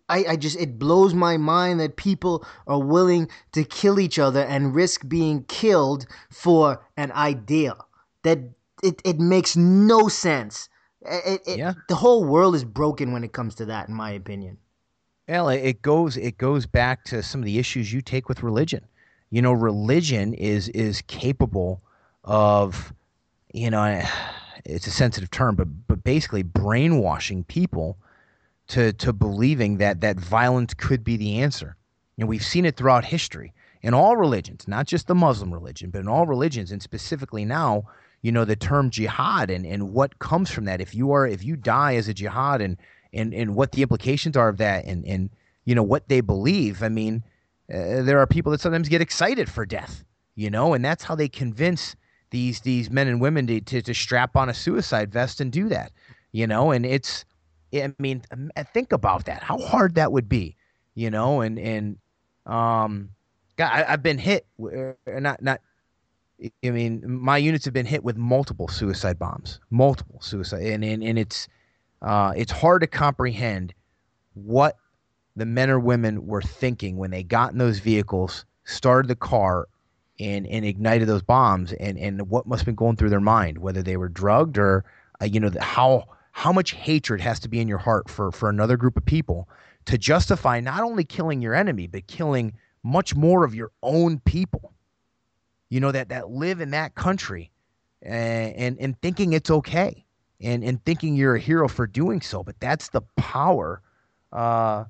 [0.08, 4.42] I, I just it blows my mind that people are willing to kill each other
[4.42, 7.76] and risk being killed for an idea
[8.24, 8.40] that
[8.84, 10.70] it, it makes no sense.
[11.02, 11.74] It, it, yeah.
[11.90, 14.58] The whole world is broken when it comes to that, in my opinion.
[15.28, 18.86] Well, it goes it goes back to some of the issues you take with religion.
[19.30, 21.82] You know, religion is is capable
[22.26, 22.94] of,
[23.54, 24.02] you know,
[24.66, 27.98] it's a sensitive term, but but basically brainwashing people
[28.68, 31.78] to to believing that that violence could be the answer.
[32.18, 36.00] And we've seen it throughout history in all religions, not just the Muslim religion, but
[36.00, 37.86] in all religions, and specifically now,
[38.22, 40.82] you know, the term jihad and, and what comes from that.
[40.82, 42.78] If you are if you die as a jihad and
[43.14, 45.30] and and what the implications are of that and and
[45.66, 46.84] you know what they believe.
[46.84, 47.24] I mean,
[47.74, 50.04] uh, there are people that sometimes get excited for death,
[50.36, 51.96] you know, and that's how they convince
[52.32, 55.70] these these men and women to, to, to strap on a suicide vest and do
[55.70, 55.92] that,
[56.32, 57.26] you know, and it's
[57.74, 58.24] I mean,
[58.74, 59.42] think about that.
[59.42, 60.56] How hard that would be,
[60.96, 61.98] you know, and and
[62.46, 63.10] um,
[63.56, 65.62] God, I, have been hit, uh, not not.
[66.66, 71.04] I mean, my units have been hit with multiple suicide bombs, multiple suicide, and and,
[71.04, 71.48] and it's
[72.04, 73.74] uh, it's hard to comprehend
[74.34, 74.78] what
[75.36, 79.68] the men or women were thinking when they got in those vehicles, started the car,
[80.20, 83.58] and, and ignited those bombs, and, and what must have been going through their mind,
[83.58, 84.86] whether they were drugged or,
[85.22, 88.50] uh, you know, how how much hatred has to be in your heart for for
[88.50, 89.48] another group of people
[89.86, 92.52] to justify not only killing your enemy but killing
[92.82, 94.74] much more of your own people.
[95.70, 97.52] You know that that live in that country
[98.02, 100.06] and and, and thinking it's okay
[100.42, 102.44] and and thinking you're a hero for doing so.
[102.44, 103.82] But that's the power
[104.32, 104.86] uh,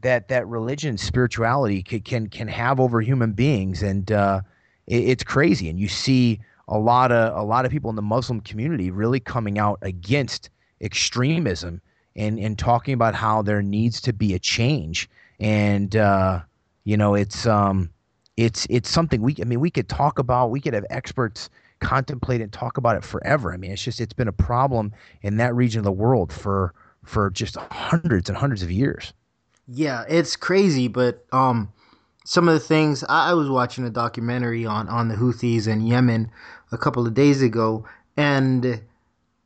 [0.00, 4.40] that that religion, spirituality can can, can have over human beings, and uh,
[4.86, 5.68] it, it's crazy.
[5.68, 9.20] And you see a lot of a lot of people in the Muslim community really
[9.20, 11.80] coming out against extremism
[12.16, 15.08] and and talking about how there needs to be a change.
[15.40, 16.40] And uh,
[16.84, 17.90] you know, it's um,
[18.36, 20.50] it's it's something we I mean we could talk about.
[20.50, 21.48] We could have experts
[21.84, 23.52] contemplate and talk about it forever.
[23.52, 26.74] I mean, it's just it's been a problem in that region of the world for
[27.04, 29.12] for just hundreds and hundreds of years.
[29.68, 31.72] Yeah, it's crazy, but um,
[32.24, 35.86] some of the things I, I was watching a documentary on on the Houthis in
[35.86, 36.30] Yemen
[36.72, 37.84] a couple of days ago,
[38.16, 38.80] and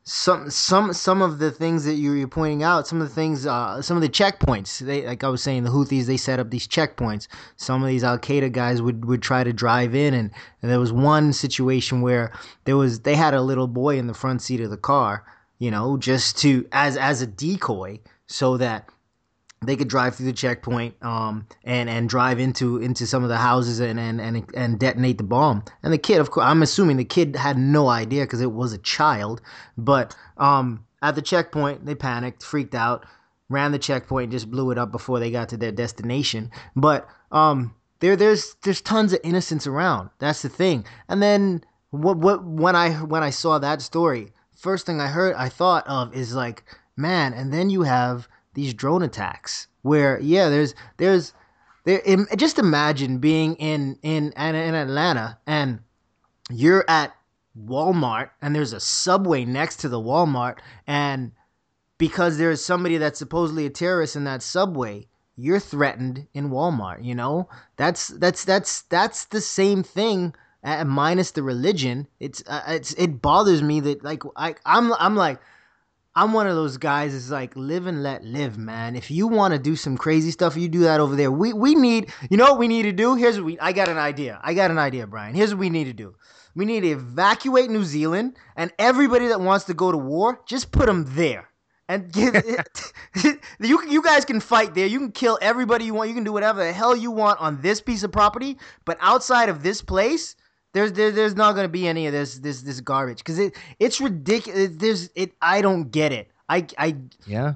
[0.09, 3.83] some some some of the things that you're pointing out, some of the things, uh,
[3.83, 4.79] some of the checkpoints.
[4.79, 7.29] They like I was saying, the Houthis they set up these checkpoints.
[7.57, 10.31] Some of these Al Qaeda guys would would try to drive in, and,
[10.63, 12.33] and there was one situation where
[12.65, 15.27] there was they had a little boy in the front seat of the car,
[15.59, 18.89] you know, just to as as a decoy, so that
[19.65, 23.37] they could drive through the checkpoint um, and and drive into into some of the
[23.37, 25.65] houses and and and, and detonate the bomb.
[25.83, 28.73] And the kid, of course, I'm assuming the kid had no idea because it was
[28.73, 29.41] a child.
[29.77, 33.05] But um, at the checkpoint, they panicked, freaked out,
[33.49, 36.51] ran the checkpoint, and just blew it up before they got to their destination.
[36.77, 40.11] But um, there there's there's tons of innocence around.
[40.19, 40.85] That's the thing.
[41.09, 45.35] And then what what when I when I saw that story, first thing I heard
[45.35, 46.63] I thought of is like,
[46.97, 47.33] man.
[47.33, 48.29] And then you have
[48.59, 51.33] these drone attacks where yeah there's there's
[51.85, 52.03] there
[52.37, 55.79] just imagine being in in in Atlanta and
[56.51, 57.15] you're at
[57.57, 61.31] Walmart and there's a subway next to the Walmart and
[61.99, 65.07] because there's somebody that's supposedly a terrorist in that subway
[65.37, 67.49] you're threatened in Walmart you know?
[67.77, 70.35] That's that's that's that's the same thing
[70.85, 72.09] minus the religion.
[72.19, 75.39] It's uh, it's it bothers me that like I I'm I'm like
[76.15, 78.97] I'm one of those guys is like live and let live, man.
[78.97, 81.33] If you want to do some crazy stuff, you do that over there.
[81.33, 83.15] We we need, you know what we need to do?
[83.15, 84.41] Here's what we I got an idea.
[84.43, 85.35] I got an idea, Brian.
[85.35, 86.15] Here's what we need to do.
[86.55, 90.73] We need to evacuate New Zealand and everybody that wants to go to war, just
[90.73, 91.49] put them there.
[91.89, 92.35] And give
[93.61, 94.87] you you guys can fight there.
[94.87, 96.11] You can kill everybody you want.
[96.11, 99.49] You can do whatever the hell you want on this piece of property, but outside
[99.49, 100.37] of this place,
[100.73, 104.01] there's there, there's not gonna be any of this this this garbage because it it's
[104.01, 104.71] ridiculous.
[104.73, 105.33] There's it.
[105.41, 106.31] I don't get it.
[106.49, 106.97] I I
[107.27, 107.55] yeah.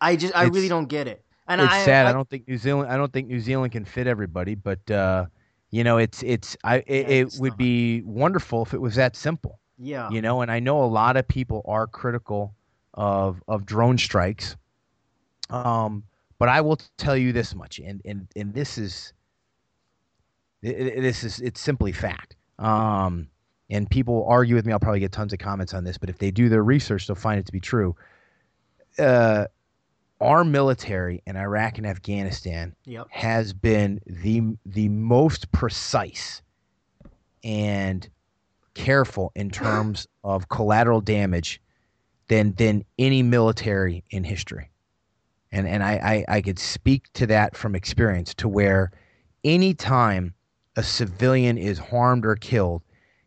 [0.00, 1.24] I just I it's, really don't get it.
[1.46, 2.06] And it's I, sad.
[2.06, 2.90] I, I, don't think New Zealand.
[2.90, 4.54] I don't think New Zealand can fit everybody.
[4.54, 5.26] But uh,
[5.70, 7.58] you know, it's it's I it, yeah, it would not.
[7.58, 9.60] be wonderful if it was that simple.
[9.78, 10.08] Yeah.
[10.10, 12.54] You know, and I know a lot of people are critical
[12.94, 14.56] of of drone strikes.
[15.50, 16.04] Um,
[16.38, 19.12] but I will tell you this much, and and and this is
[20.62, 22.36] this is it's simply fact.
[22.58, 23.28] Um,
[23.70, 24.72] and people argue with me.
[24.72, 27.16] I'll probably get tons of comments on this, but if they do their research, they'll
[27.16, 27.96] find it to be true.
[28.98, 29.46] Uh,
[30.20, 33.06] our military in Iraq and Afghanistan yep.
[33.10, 36.42] has been the the most precise
[37.42, 38.08] and
[38.74, 41.60] careful in terms of collateral damage
[42.28, 44.70] than than any military in history.
[45.52, 48.92] And and I, I, I could speak to that from experience to where
[49.44, 50.34] any time
[50.76, 52.82] a civilian is harmed or killed,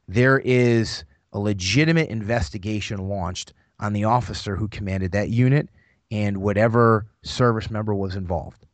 [0.08, 5.70] there is a legitimate investigation launched on the officer who commanded that unit
[6.12, 8.66] and whatever service member was involved.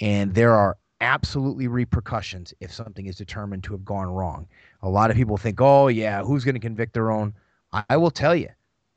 [0.00, 4.46] And there are absolutely repercussions if something is determined to have gone wrong.
[4.82, 7.34] A lot of people think, "Oh yeah, who's going to convict their own?"
[7.72, 8.48] I, I, will tell you,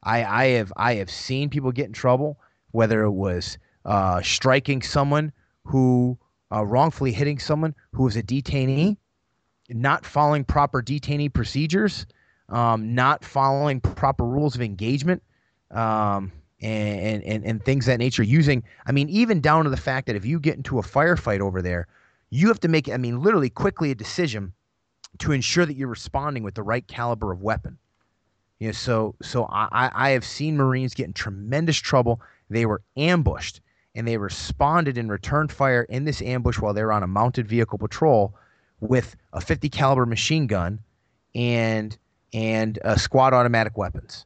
[0.03, 2.39] I, I have I have seen people get in trouble,
[2.71, 5.31] whether it was uh, striking someone
[5.65, 6.17] who
[6.51, 8.97] uh, wrongfully hitting someone who was a detainee,
[9.69, 12.05] not following proper detainee procedures,
[12.49, 15.23] um, not following proper rules of engagement,
[15.71, 18.23] um, and, and, and things that nature.
[18.23, 21.39] Using, I mean, even down to the fact that if you get into a firefight
[21.39, 21.87] over there,
[22.29, 24.53] you have to make, I mean, literally quickly a decision
[25.19, 27.77] to ensure that you're responding with the right caliber of weapon.
[28.59, 32.21] You know, so so I, I have seen Marines get in tremendous trouble.
[32.49, 33.61] They were ambushed
[33.95, 37.47] and they responded and returned fire in this ambush while they were on a mounted
[37.47, 38.33] vehicle patrol
[38.89, 40.79] with a 50 caliber machine gun
[41.33, 41.97] and
[42.33, 44.25] and uh, squad automatic weapons,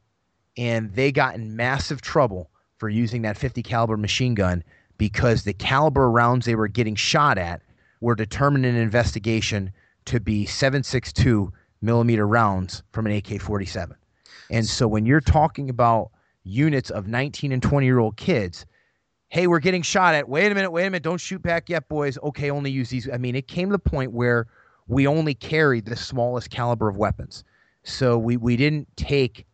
[0.56, 4.64] and they got in massive trouble for using that 50 caliber machine gun
[4.98, 7.62] because the caliber rounds they were getting shot at
[8.00, 9.72] were determined in an investigation
[10.06, 11.50] to be 7.62
[11.82, 13.92] millimeter rounds from an AK-47.
[14.50, 16.10] And so when you're talking about
[16.44, 18.66] units of 19 and 20 year old kids
[19.30, 20.28] hey, we're getting shot at.
[20.28, 21.04] Wait a minute, wait a minute.
[21.04, 22.18] Don't shoot back yet, boys.
[22.22, 23.08] Okay, only use these.
[23.08, 24.46] I mean, it came to the point where
[24.88, 27.44] we only carried the smallest caliber of weapons.
[27.84, 29.46] So we, we didn't take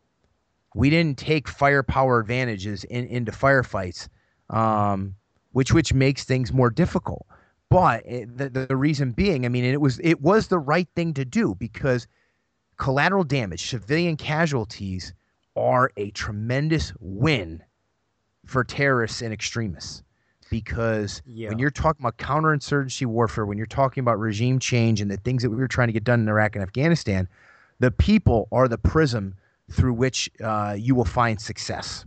[0.75, 4.09] we didn't take firepower advantages in, into firefights,
[4.51, 5.15] um,
[5.53, 7.27] which which makes things more difficult.
[7.69, 11.15] But it, the, the reason being, I mean, it was it was the right thing
[11.15, 12.07] to do because
[12.79, 15.13] collateral damage, civilian casualties
[15.55, 17.63] are a tremendous win
[18.47, 20.03] for terrorists and extremists
[20.51, 21.49] because Yeah.
[21.49, 25.43] when you're talking about counterinsurgency warfare, when you're talking about regime change and the things
[25.43, 27.29] that we were trying to get done in Iraq and Afghanistan,
[27.81, 29.35] the people are the prism
[29.71, 32.05] through which uh, you will find success.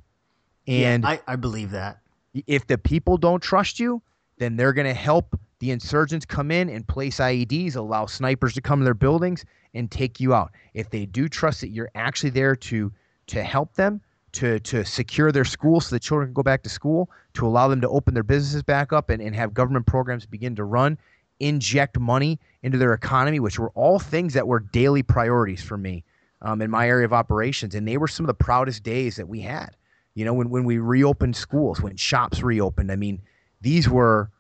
[0.68, 2.00] And I, I believe that.
[2.48, 4.02] if the people don't trust you,
[4.38, 8.62] then they're going to help the insurgents come in and place IEDs, allow snipers to
[8.62, 10.52] come to their buildings and take you out.
[10.74, 12.92] If they do trust that you're actually there to
[13.28, 14.00] to help them,
[14.34, 17.68] to to secure their schools so the children can go back to school, to allow
[17.68, 20.98] them to open their businesses back up and, and have government programs begin to run,
[21.40, 26.04] inject money into their economy, which were all things that were daily priorities for me
[26.42, 27.76] um, in my area of operations.
[27.76, 29.76] And they were some of the proudest days that we had.
[30.16, 33.22] You know, when, when we reopened schools, when shops reopened, I mean,
[33.62, 34.32] these were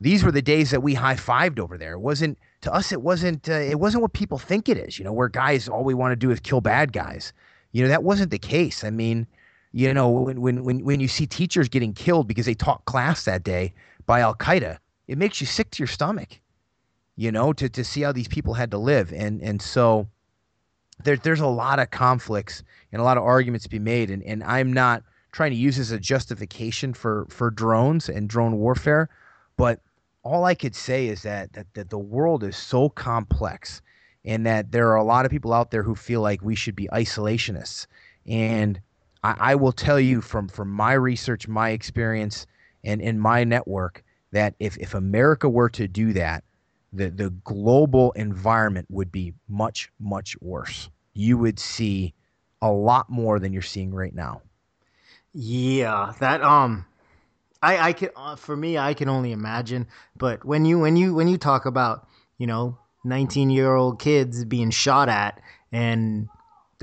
[0.00, 1.94] these were the days that we high fived over there.
[1.94, 2.92] It wasn't to us.
[2.92, 3.48] It wasn't.
[3.48, 4.98] Uh, it wasn't what people think it is.
[4.98, 7.32] You know, where guys all we want to do is kill bad guys.
[7.72, 8.84] You know, that wasn't the case.
[8.84, 9.26] I mean,
[9.76, 13.24] you know, when when when when you see teachers getting killed because they taught class
[13.24, 13.74] that day
[14.06, 16.40] by Al Qaeda, it makes you sick to your stomach.
[17.16, 20.06] You know, to to see how these people had to live, and and so
[21.02, 22.62] there, there's a lot of conflicts
[22.92, 25.02] and a lot of arguments to be made, and and I'm not
[25.32, 29.08] trying to use this as a justification for for drones and drone warfare,
[29.56, 29.80] but
[30.22, 33.82] all I could say is that that, that the world is so complex
[34.24, 36.76] and that there are a lot of people out there who feel like we should
[36.76, 37.88] be isolationists.
[38.24, 38.80] And
[39.24, 42.46] I, I will tell you from from my research, my experience,
[42.84, 46.44] and in my network that if, if America were to do that,
[46.92, 50.90] the, the global environment would be much, much worse.
[51.14, 52.14] You would see
[52.60, 54.42] a lot more than you're seeing right now.
[55.32, 56.86] Yeah, that um,
[57.62, 59.88] I I can uh, for me I can only imagine.
[60.16, 62.06] But when you when you when you talk about
[62.38, 65.40] you know nineteen year old kids being shot at
[65.72, 66.28] and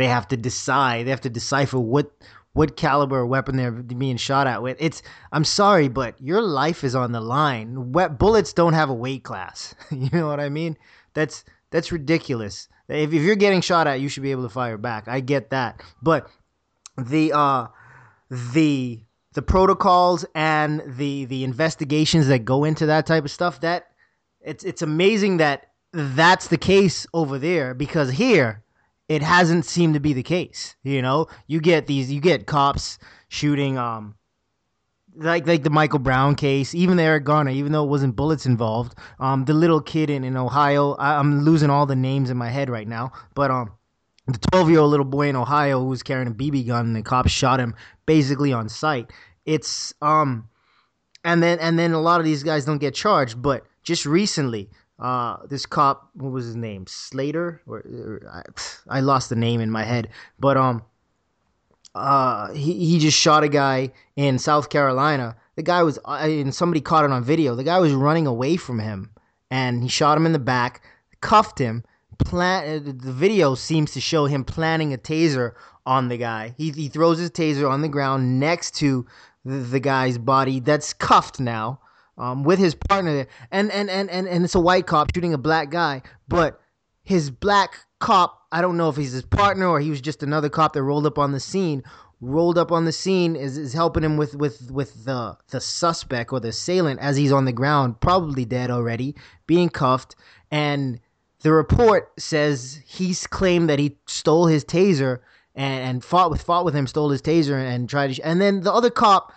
[0.02, 2.12] they have to decide they have to decipher what
[2.54, 4.78] what caliber weapon they're being shot at with.
[4.80, 7.92] It's I'm sorry, but your life is on the line.
[7.92, 9.74] Bullets don't have a weight class.
[9.92, 10.78] you know what I mean?
[11.14, 12.68] That's that's ridiculous.
[12.90, 15.08] If, if you're getting shot at, you should be able to fire back.
[15.08, 16.30] I get that, but
[16.98, 17.68] the uh
[18.30, 19.00] the
[19.34, 23.88] the protocols and the the investigations that go into that type of stuff that
[24.42, 28.64] it's it's amazing that that's the case over there because here
[29.10, 32.98] it hasn't seemed to be the case you know you get these you get cops
[33.28, 34.16] shooting um
[35.16, 38.46] like like the Michael Brown case, even the Eric Garner, even though it wasn't bullets
[38.46, 42.38] involved, um, the little kid in, in Ohio, I, I'm losing all the names in
[42.38, 43.72] my head right now, but um,
[44.28, 46.96] the 12 year old little boy in Ohio who was carrying a BB gun and
[46.96, 47.76] the cops shot him
[48.06, 49.12] basically on sight.
[49.46, 50.48] It's um
[51.24, 54.70] and then and then a lot of these guys don't get charged, but just recently
[55.02, 56.86] uh this cop what was his name?
[56.88, 60.84] Slater or, or I, I lost the name in my head, but um
[61.94, 65.36] uh he, he just shot a guy in South Carolina.
[65.56, 67.56] The guy was uh, and somebody caught it on video.
[67.56, 69.10] The guy was running away from him
[69.50, 70.82] and he shot him in the back,
[71.20, 71.84] cuffed him
[72.24, 75.54] plan the video seems to show him planning a taser
[75.86, 76.54] on the guy.
[76.58, 79.06] He he throws his taser on the ground next to
[79.44, 81.80] the, the guy's body that's cuffed now,
[82.18, 83.28] um, with his partner there.
[83.52, 86.60] And, and and and and it's a white cop shooting a black guy, but
[87.04, 90.50] his black cop, I don't know if he's his partner or he was just another
[90.50, 91.84] cop that rolled up on the scene.
[92.24, 96.32] Rolled up on the scene is, is helping him with, with, with the the suspect
[96.32, 99.16] or the assailant as he's on the ground, probably dead already,
[99.48, 100.16] being cuffed,
[100.52, 101.00] and
[101.42, 105.22] the report says he's claimed that he stole his taser
[105.56, 108.14] and, and fought with fought with him, stole his taser and tried to.
[108.14, 109.34] Sh- and then the other cop,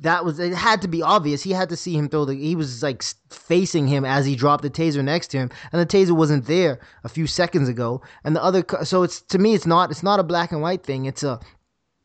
[0.00, 1.42] that was it had to be obvious.
[1.42, 2.34] He had to see him throw the.
[2.34, 5.86] He was like facing him as he dropped the taser next to him, and the
[5.86, 8.02] taser wasn't there a few seconds ago.
[8.24, 10.84] And the other, so it's to me, it's not it's not a black and white
[10.84, 11.06] thing.
[11.06, 11.40] It's a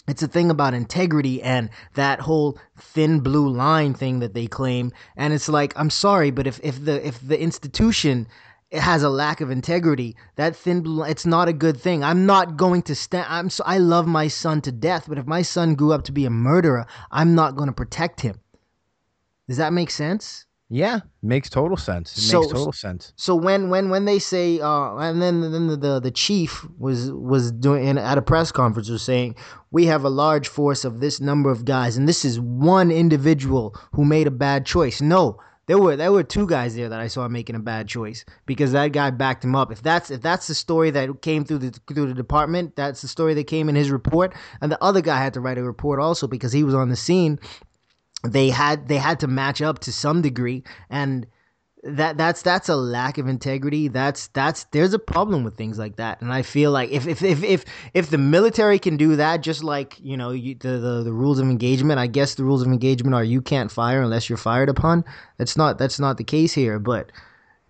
[0.08, 4.92] it's a thing about integrity and that whole thin blue line thing that they claim
[5.16, 8.28] and it's like i'm sorry but if, if the if the institution
[8.74, 10.16] it has a lack of integrity.
[10.36, 12.04] That thin blue it's not a good thing.
[12.04, 15.26] I'm not going to stand i'm so i love my son to death but if
[15.28, 18.36] my son grew up to be a murderer i'm not going to protect him.
[19.48, 20.46] Does that make sense?
[20.70, 22.18] Yeah, makes total sense.
[22.18, 23.14] It So- makes total sense.
[23.16, 27.12] so when when when they say uh and then then the the, the chief was
[27.12, 29.36] was doing at a press conference was saying
[29.70, 33.76] we have a large force of this number of guys and this is one individual
[33.92, 35.00] who made a bad choice.
[35.00, 38.26] No there were there were two guys there that I saw making a bad choice
[38.46, 39.72] because that guy backed him up.
[39.72, 43.08] If that's if that's the story that came through the through the department that's the
[43.08, 44.34] story that came in his report.
[44.62, 46.96] And the other guy had to write a report also because he was on the
[46.96, 47.40] scene.
[48.28, 50.64] They had they had to match up to some degree.
[50.90, 51.28] And
[51.84, 53.90] that that's that's a lack of integrity.
[53.90, 56.22] That's that's there's a problem with things like that.
[56.22, 59.64] And i feel like if if if if, if the military can do that just
[59.64, 62.68] like you know you, the, the the rules of engagement i guess the rules of
[62.68, 65.04] engagement are you can't fire unless you're fired upon.
[65.38, 66.80] That's not that's not the case here.
[66.80, 67.12] But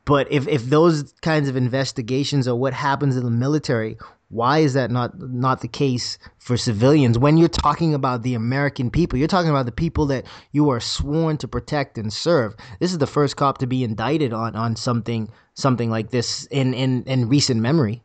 [0.05, 3.97] but if if those kinds of investigations are what happens in the military
[4.34, 8.89] why is that not not the case for civilians when you're talking about the American
[8.89, 9.19] people?
[9.19, 12.55] You're talking about the people that you are sworn to protect and serve.
[12.79, 16.73] This is the first cop to be indicted on on something something like this in
[16.73, 18.03] in in recent memory.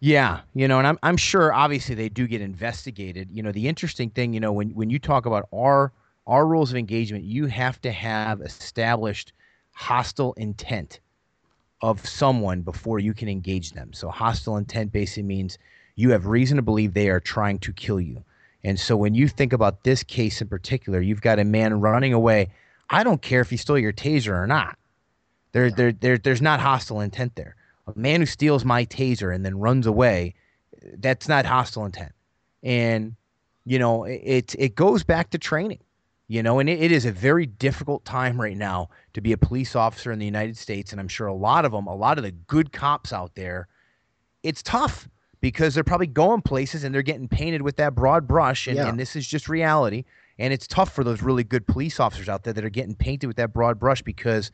[0.00, 3.28] Yeah, you know, and I'm I'm sure obviously they do get investigated.
[3.32, 5.92] You know, the interesting thing, you know, when when you talk about our
[6.26, 9.32] our rules of engagement, you have to have established
[9.72, 11.00] hostile intent
[11.80, 13.92] of someone before you can engage them.
[13.92, 15.58] So hostile intent basically means
[15.94, 18.24] you have reason to believe they are trying to kill you.
[18.64, 22.12] And so when you think about this case in particular, you've got a man running
[22.12, 22.48] away.
[22.90, 24.78] I don't care if he stole your taser or not.
[25.52, 27.56] There, there, there, there's not hostile intent there.
[27.86, 30.34] A man who steals my taser and then runs away,
[30.98, 32.12] that's not hostile intent.
[32.62, 33.14] And
[33.64, 35.80] you know, it it goes back to training
[36.28, 39.36] you know and it, it is a very difficult time right now to be a
[39.36, 42.18] police officer in the united states and i'm sure a lot of them a lot
[42.18, 43.68] of the good cops out there
[44.42, 45.08] it's tough
[45.40, 48.88] because they're probably going places and they're getting painted with that broad brush and, yeah.
[48.88, 50.04] and this is just reality
[50.38, 53.26] and it's tough for those really good police officers out there that are getting painted
[53.26, 54.50] with that broad brush because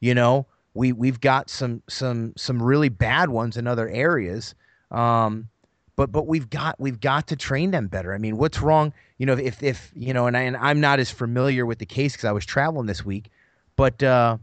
[0.00, 4.54] you know we we've got some some some really bad ones in other areas
[4.90, 5.48] um,
[5.96, 8.14] but but we've got we've got to train them better.
[8.14, 8.92] I mean, what's wrong?
[9.18, 11.86] You know, if if you know, and I and I'm not as familiar with the
[11.86, 13.30] case because I was traveling this week,
[13.76, 14.36] but uh,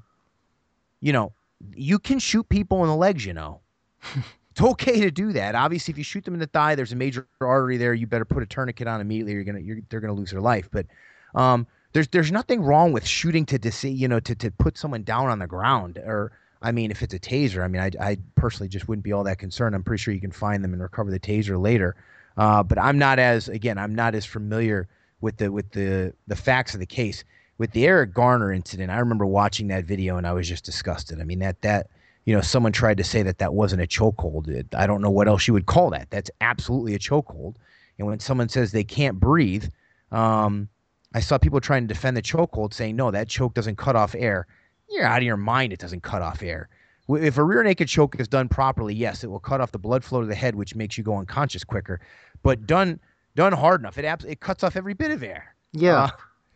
[1.00, 1.32] you know,
[1.76, 3.24] you can shoot people in the legs.
[3.24, 3.62] You know,
[4.52, 5.54] it's okay to do that.
[5.54, 7.94] Obviously, if you shoot them in the thigh, there's a major artery there.
[7.94, 9.34] You better put a tourniquet on immediately.
[9.34, 10.70] You're gonna you're, they're gonna lose their life.
[10.72, 10.88] But
[11.36, 15.04] um, there's there's nothing wrong with shooting to dis- you know to to put someone
[15.04, 16.32] down on the ground or
[16.64, 19.26] I mean, if it's a taser, I mean, I, I personally just wouldn't be all
[19.26, 19.76] that concerned.
[19.76, 21.96] I'm pretty sure you can find them and recover the taser later.
[22.38, 24.88] Uh, but I'm not as again, I'm not as familiar
[25.22, 27.24] with the with the the facts of the case.
[27.60, 31.22] With the Eric Garner incident, I remember watching that video and I was just disgusted.
[31.22, 31.90] I mean, that that
[32.26, 34.74] you know, someone tried to say that that wasn't a chokehold.
[34.74, 36.10] I don't know what else you would call that.
[36.10, 37.56] That's absolutely a chokehold.
[38.00, 39.66] And when someone says they can't breathe,
[40.12, 40.70] um,
[41.14, 44.16] I saw people trying to defend the chokehold, saying no, that choke doesn't cut off
[44.16, 44.48] air
[44.90, 45.74] you're out of your mind.
[45.74, 46.70] It doesn't cut off air.
[47.10, 50.04] If a rear naked choke is done properly, yes, it will cut off the blood
[50.04, 52.00] flow to the head, which makes you go unconscious quicker.
[52.44, 53.00] But done
[53.36, 55.54] done hard enough, it abs- it cuts off every bit of air.
[55.74, 56.04] Yeah.
[56.04, 56.10] Uh,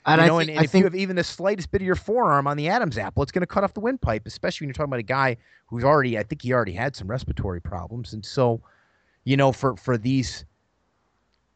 [0.05, 0.83] and, you know, and, and if think...
[0.83, 3.41] you have even the slightest bit of your forearm on the Adam's apple, it's going
[3.41, 6.23] to cut off the windpipe, especially when you're talking about a guy who's already, I
[6.23, 8.13] think he already had some respiratory problems.
[8.13, 8.61] And so,
[9.25, 10.45] you know, for, for these,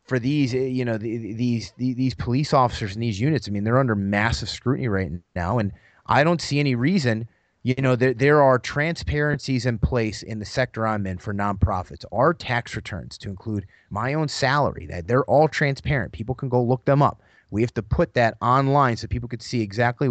[0.04, 3.52] for these, eh, you know, the, these, the, these police officers and these units, I
[3.52, 5.60] mean, they're under massive scrutiny right now.
[5.60, 5.72] And,
[6.12, 7.28] I don't see any reason.
[7.64, 12.04] You know, there, there are transparencies in place in the sector I'm in for nonprofits.
[12.12, 16.12] Our tax returns, to include my own salary, that they're all transparent.
[16.12, 17.22] People can go look them up.
[17.50, 20.10] We have to put that online so people could see exactly,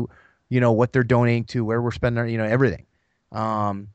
[0.48, 2.86] you know, what they're donating to, where we're spending, you know, everything.
[3.32, 3.88] Um,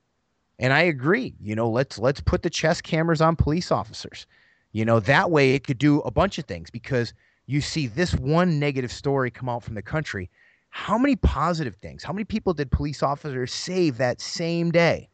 [0.59, 1.33] and I agree.
[1.41, 4.27] You know, let's let's put the chest cameras on police officers.
[4.73, 7.13] You know, that way it could do a bunch of things because
[7.47, 10.29] you see this one negative story come out from the country
[10.77, 15.07] how many positive things, how many people did police officers save that same day?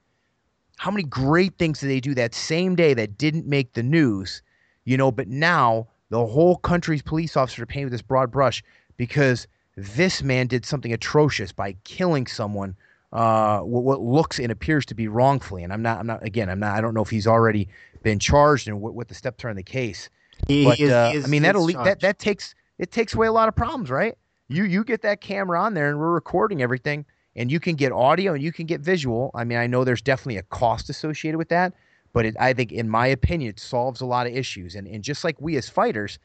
[0.78, 4.42] How many great things did they do that same day that didn't make the news?
[4.86, 8.64] You know, but now the whole country's police officers are painted with this broad brush
[8.98, 9.48] because
[9.78, 12.76] this man did something atrocious by killing someone
[13.14, 15.64] uh, what, what, looks and appears to be wrongfully.
[15.64, 17.70] And I'm not, I'm not, again, I'm not, I don't know if he's already
[18.02, 20.10] been charged and what, what the steps are in the case.
[20.48, 21.54] He, but, is, uh, I mean, that
[21.84, 24.18] that, that takes, it takes away a lot of problems, right?
[24.54, 27.92] You you get that camera on there and we're recording everything and you can get
[27.92, 29.32] audio and you can get visual.
[29.34, 31.74] I mean, I know there's definitely a cost associated with that,
[32.14, 34.76] but it, I think, in my opinion, it solves a lot of issues.
[34.76, 36.20] And, and just like we as fighters,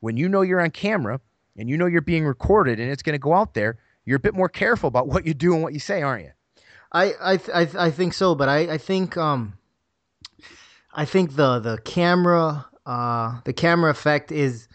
[0.00, 1.20] when you know you're on camera
[1.56, 4.20] and you know you're being recorded and it's going to go out there, you're a
[4.20, 6.32] bit more careful about what you do and what you say, aren't you?
[6.92, 9.54] I I I, I think so, but I I think um
[10.92, 14.68] I think the the camera uh the camera effect is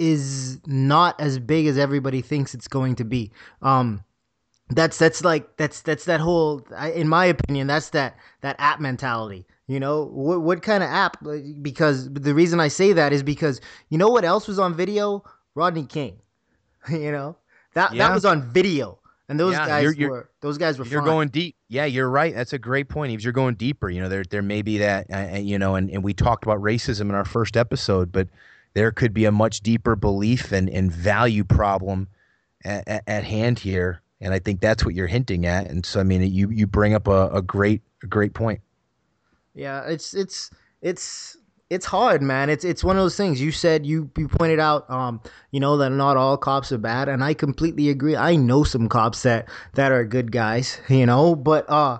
[0.00, 3.30] is not as big as everybody thinks it's going to be.
[3.60, 4.02] Um,
[4.70, 9.44] that's that's like that's that's that whole in my opinion that's that that app mentality
[9.66, 11.16] you know what what kind of app
[11.60, 15.24] because the reason i say that is because you know what else was on video
[15.56, 16.16] rodney king
[16.88, 17.36] you know
[17.74, 18.06] that yeah.
[18.06, 21.00] that was on video and those yeah, guys you're, you're, were those guys were you're
[21.00, 21.10] fine.
[21.10, 23.24] going deep yeah you're right that's a great point Yves.
[23.24, 26.04] you're going deeper you know there there may be that uh, you know and, and
[26.04, 28.28] we talked about racism in our first episode but
[28.74, 32.08] there could be a much deeper belief and, and value problem
[32.64, 34.02] at, at, at hand here.
[34.20, 35.68] and I think that's what you're hinting at.
[35.68, 38.60] And so, I mean, you you bring up a, a great a great point.
[39.54, 40.50] Yeah, it's it's
[40.82, 41.36] it's
[41.70, 42.50] it's hard, man.
[42.50, 43.40] It's it's one of those things.
[43.40, 45.20] You said you you pointed out, um,
[45.52, 48.16] you know, that not all cops are bad, and I completely agree.
[48.16, 51.98] I know some cops that that are good guys, you know, but uh,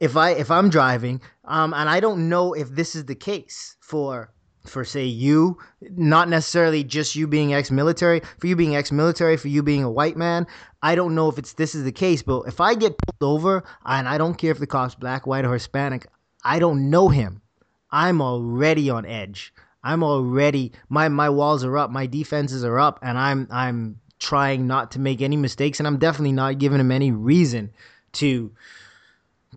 [0.00, 3.76] if I if I'm driving, um, and I don't know if this is the case
[3.80, 4.32] for
[4.64, 9.62] for say you, not necessarily just you being ex-military, for you being ex-military, for you
[9.62, 10.46] being a white man.
[10.82, 13.64] I don't know if it's this is the case, but if I get pulled over
[13.84, 16.06] and I don't care if the cop's black, white, or Hispanic,
[16.44, 17.42] I don't know him.
[17.90, 19.52] I'm already on edge.
[19.84, 24.66] I'm already my my walls are up, my defenses are up, and I'm I'm trying
[24.66, 27.72] not to make any mistakes, and I'm definitely not giving him any reason
[28.12, 28.52] to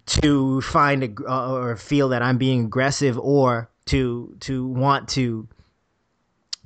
[0.06, 5.48] to find a, uh, or feel that I'm being aggressive or to to want to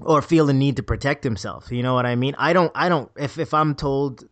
[0.01, 1.71] or feel the need to protect himself.
[1.71, 2.35] You know what I mean?
[2.37, 4.27] I don't I don't if if I'm told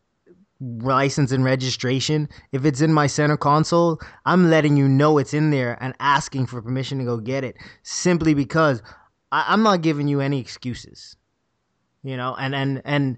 [0.60, 5.52] license and registration, if it's in my center console, I'm letting you know it's in
[5.52, 8.82] there and asking for permission to go get it simply because
[9.32, 11.16] I, am not giving you any excuses.
[12.04, 13.18] You know, and and and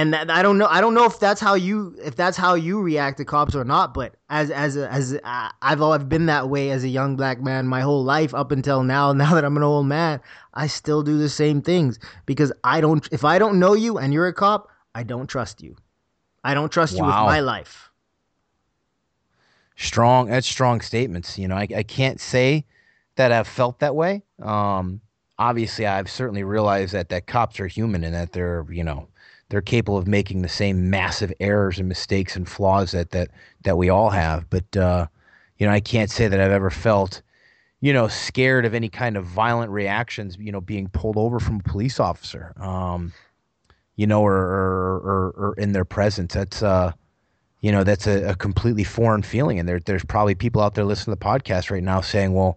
[0.00, 0.66] and that, I don't know.
[0.66, 3.64] I don't know if that's how you if that's how you react to cops or
[3.64, 3.92] not.
[3.92, 7.66] But as as as uh, I've I've been that way as a young black man
[7.66, 9.12] my whole life up until now.
[9.20, 10.20] Now that I'm an old man,
[10.54, 13.06] I still do the same things because I don't.
[13.12, 15.76] If I don't know you and you're a cop, I don't trust you.
[16.42, 17.00] I don't trust wow.
[17.00, 17.90] you with my life.
[19.76, 20.28] Strong.
[20.28, 21.38] That's strong statements.
[21.38, 22.64] You know, I, I can't say
[23.16, 24.22] that I've felt that way.
[24.40, 25.02] Um,
[25.38, 29.08] obviously, I've certainly realized that that cops are human and that they're you know
[29.50, 33.30] they're capable of making the same massive errors and mistakes and flaws that that
[33.64, 34.48] that we all have.
[34.48, 35.06] But uh,
[35.58, 37.20] you know, I can't say that I've ever felt
[37.80, 40.36] you know scared of any kind of violent reactions.
[40.38, 42.54] You know, being pulled over from a police officer.
[42.58, 43.12] Um,
[43.96, 46.32] you know, or or, or, or in their presence.
[46.34, 46.92] That's uh,
[47.60, 49.58] you know, that's a, a completely foreign feeling.
[49.58, 52.56] And there there's probably people out there listening to the podcast right now saying, well,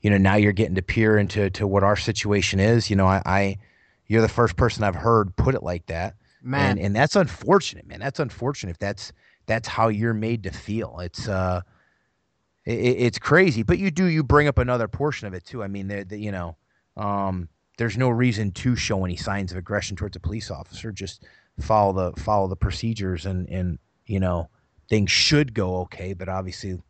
[0.00, 2.88] you know, now you're getting to peer into to what our situation is.
[2.88, 3.58] You know, I, I
[4.06, 6.72] you're the first person I've heard put it like that man.
[6.72, 8.00] And, and that's unfortunate, man.
[8.00, 9.12] That's unfortunate if that's
[9.46, 11.00] that's how you're made to feel.
[11.00, 11.62] It's uh,
[12.64, 13.62] it, it's crazy.
[13.62, 15.62] But you do you bring up another portion of it too.
[15.62, 16.56] I mean, the, the, you know,
[16.96, 20.92] um, there's no reason to show any signs of aggression towards a police officer.
[20.92, 21.24] Just
[21.60, 24.48] follow the follow the procedures, and and you know
[24.88, 26.12] things should go okay.
[26.12, 26.80] But obviously,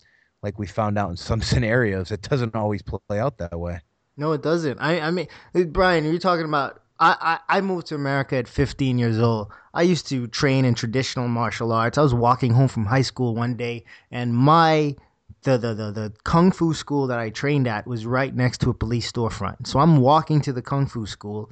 [0.42, 3.80] like we found out in some scenarios, it doesn't always play out that way.
[4.16, 4.78] No, it doesn't.
[4.78, 5.28] I I mean,
[5.68, 9.50] Brian, you're talking about I, I, moved to America at 15 years old.
[9.72, 11.96] I used to train in traditional martial arts.
[11.96, 14.96] I was walking home from high school one day, and my
[15.42, 18.70] the, the, the, the kung fu school that I trained at was right next to
[18.70, 19.66] a police storefront.
[19.66, 21.50] So I'm walking to the kung fu school.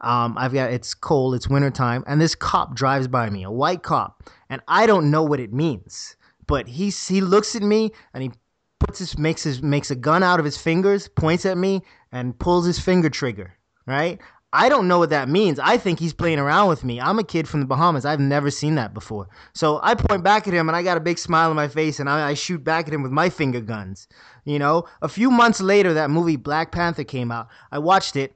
[0.00, 3.82] Um, I've got it's cold, it's wintertime, and this cop drives by me, a white
[3.82, 6.16] cop, and I don't know what it means.
[6.46, 8.32] But he he looks at me and he
[8.78, 11.82] puts his makes his makes a gun out of his fingers, points at me,
[12.12, 13.56] and pulls his finger trigger.
[13.86, 14.20] Right?
[14.52, 15.60] I don't know what that means.
[15.60, 17.00] I think he's playing around with me.
[17.00, 18.04] I'm a kid from the Bahamas.
[18.04, 19.28] I've never seen that before.
[19.52, 22.00] So I point back at him and I got a big smile on my face
[22.00, 24.08] and I, I, shoot back at him with my finger guns.
[24.44, 27.48] You know, a few months later, that movie Black Panther came out.
[27.70, 28.34] I watched it.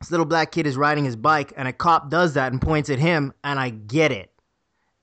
[0.00, 2.90] This little black kid is riding his bike and a cop does that and points
[2.90, 4.32] at him and I get it.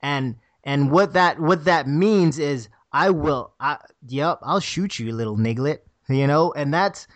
[0.02, 3.78] And and what that what that means is I will I
[4.08, 5.80] yep, I'll shoot you, little niglet.
[6.10, 7.08] You know, and that's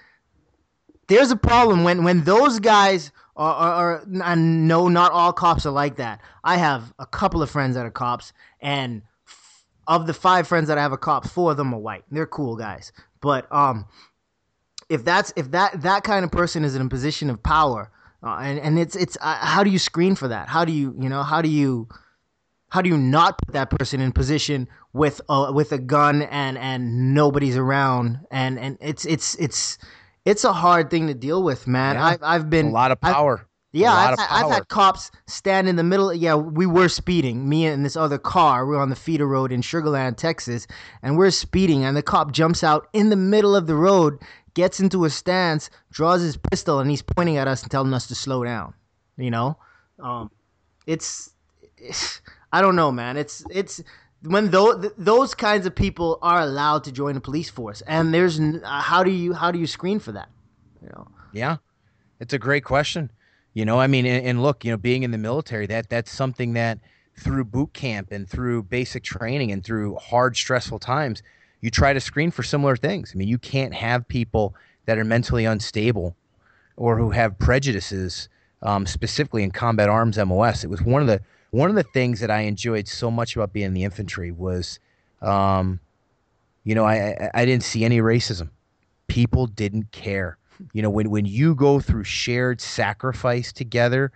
[1.08, 5.72] there's a problem when when those guys are, are, and no, not all cops are
[5.72, 6.22] like that.
[6.44, 9.02] I have a couple of friends that are cops, and
[9.88, 12.04] of the five friends that I have a cop, four of them are white.
[12.12, 12.92] They're cool guys.
[13.22, 13.86] But um,
[14.90, 18.38] if that's if that that kind of person is in a position of power, uh,
[18.42, 20.50] and and it's it's uh, how do you screen for that?
[20.50, 21.88] How do you you know how do you
[22.70, 26.58] how do you not put that person in position with a with a gun and
[26.58, 29.78] and nobody's around and and it's it's it's
[30.26, 31.96] it's a hard thing to deal with, man.
[31.96, 32.06] Yeah.
[32.06, 33.40] I've I've been a lot of power.
[33.40, 36.14] I've, yeah, I've, I've, had cops stand in the middle.
[36.14, 37.50] Yeah, we were speeding.
[37.50, 38.68] Me and this other car.
[38.68, 40.68] We are on the feeder road in Sugar Land, Texas,
[41.02, 41.84] and we're speeding.
[41.84, 44.20] And the cop jumps out in the middle of the road,
[44.54, 48.06] gets into a stance, draws his pistol, and he's pointing at us and telling us
[48.08, 48.76] to slow down.
[49.18, 49.58] You know,
[50.00, 50.30] um,
[50.86, 51.32] it's,
[51.78, 52.22] it's
[52.54, 53.18] I don't know, man.
[53.18, 53.82] It's it's
[54.26, 58.40] when those those kinds of people are allowed to join the police force, and there's
[58.40, 60.30] uh, how do you how do you screen for that?
[60.82, 61.08] You know.
[61.32, 61.58] Yeah,
[62.20, 63.12] it's a great question.
[63.54, 66.12] You know, I mean, and, and look, you know, being in the military, that that's
[66.12, 66.80] something that
[67.16, 71.22] through boot camp and through basic training and through hard, stressful times,
[71.62, 73.12] you try to screen for similar things.
[73.14, 74.56] I mean, you can't have people
[74.86, 76.16] that are mentally unstable
[76.76, 78.30] or who have prejudices,
[78.64, 80.64] um, specifically in combat arms MOS.
[80.64, 81.22] It was one of the
[81.54, 84.80] one of the things that I enjoyed so much about being in the infantry was,
[85.22, 85.80] um,
[86.64, 88.50] you know, I, I, didn't see any racism.
[89.06, 90.40] People didn't care.
[90.74, 94.12] You know, when when you go through shared sacrifice together,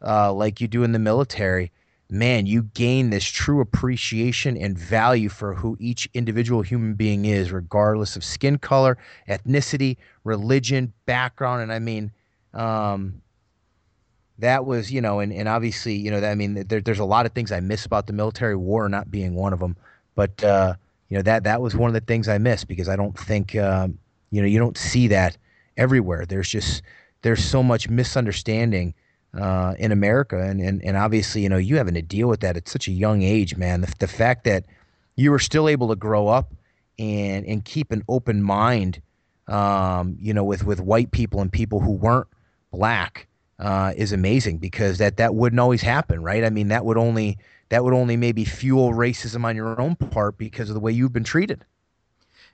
[0.00, 1.72] uh, like you do in the military,
[2.08, 7.50] man, you gain this true appreciation and value for who each individual human being is,
[7.50, 8.96] regardless of skin color,
[9.28, 11.62] ethnicity, religion, background.
[11.62, 12.12] And I mean,
[12.54, 13.22] um,
[14.38, 17.26] that was, you know, and, and obviously, you know, I mean, there, there's a lot
[17.26, 19.76] of things I miss about the military war not being one of them.
[20.14, 20.74] But, uh,
[21.08, 23.54] you know, that, that was one of the things I miss because I don't think,
[23.56, 23.98] um,
[24.30, 25.36] you know, you don't see that
[25.76, 26.26] everywhere.
[26.26, 26.82] There's just,
[27.22, 28.94] there's so much misunderstanding
[29.38, 32.56] uh, in America, and, and and obviously, you know, you having to deal with that
[32.56, 33.82] at such a young age, man.
[33.82, 34.64] The, the fact that
[35.16, 36.54] you were still able to grow up
[36.98, 39.02] and and keep an open mind,
[39.48, 42.28] um, you know, with with white people and people who weren't
[42.72, 43.26] black,
[43.58, 46.44] uh, is amazing because that that wouldn't always happen, right?
[46.44, 47.38] I mean, that would only
[47.68, 51.12] that would only maybe fuel racism on your own part because of the way you've
[51.12, 51.64] been treated.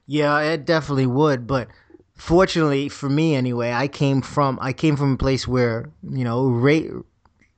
[0.07, 1.69] Yeah, it definitely would, but
[2.15, 6.49] fortunately for me anyway, I came from I came from a place where you know
[6.49, 7.03] ra-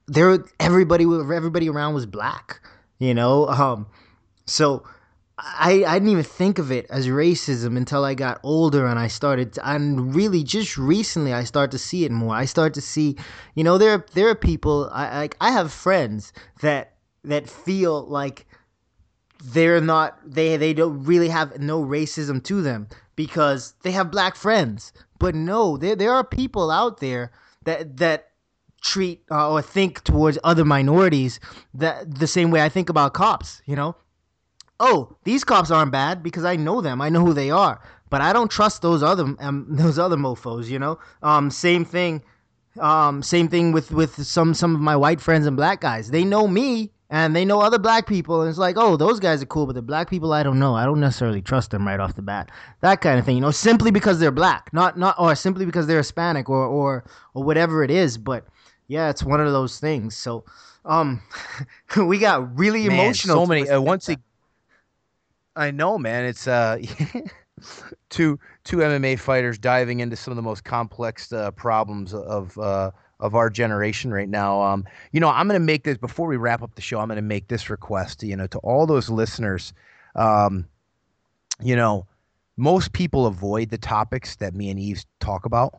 [0.06, 2.60] there everybody everybody around was black,
[2.98, 3.86] you know, um,
[4.46, 4.84] so
[5.36, 9.08] I I didn't even think of it as racism until I got older and I
[9.08, 12.34] started to, and really just recently I start to see it more.
[12.34, 13.16] I start to see,
[13.54, 18.46] you know, there there are people I like I have friends that that feel like
[19.42, 24.36] they're not they they don't really have no racism to them because they have black
[24.36, 24.92] friends.
[25.18, 27.32] But no, there there are people out there
[27.64, 28.28] that that
[28.82, 31.40] treat uh, or think towards other minorities
[31.72, 33.62] that the same way I think about cops.
[33.66, 33.96] You know,
[34.84, 37.00] oh, these cops aren't bad because I know them.
[37.00, 37.80] I know who they are.
[38.10, 40.70] But I don't trust those other um, those other mofo's.
[40.70, 42.22] You know, um, same thing.
[42.78, 46.10] Um, same thing with with some some of my white friends and black guys.
[46.10, 49.42] They know me and they know other black people and it's like oh those guys
[49.42, 52.00] are cool but the black people i don't know i don't necessarily trust them right
[52.00, 55.14] off the bat that kind of thing you know simply because they're black not not
[55.18, 57.04] or simply because they're hispanic or or
[57.34, 58.46] or whatever it is but
[58.88, 60.44] yeah it's one of those things so
[60.86, 61.22] um
[61.96, 64.18] we got really man, emotional so many uh, once it,
[65.56, 66.78] i know man it's uh
[68.10, 72.90] two two mma fighters diving into some of the most complex uh, problems of uh
[73.20, 74.60] of our generation right now.
[74.60, 76.98] Um, you know, I'm going to make this before we wrap up the show.
[76.98, 79.72] I'm going to make this request, you know, to all those listeners.
[80.14, 80.66] Um,
[81.62, 82.06] you know,
[82.56, 85.78] most people avoid the topics that me and Yves talk about,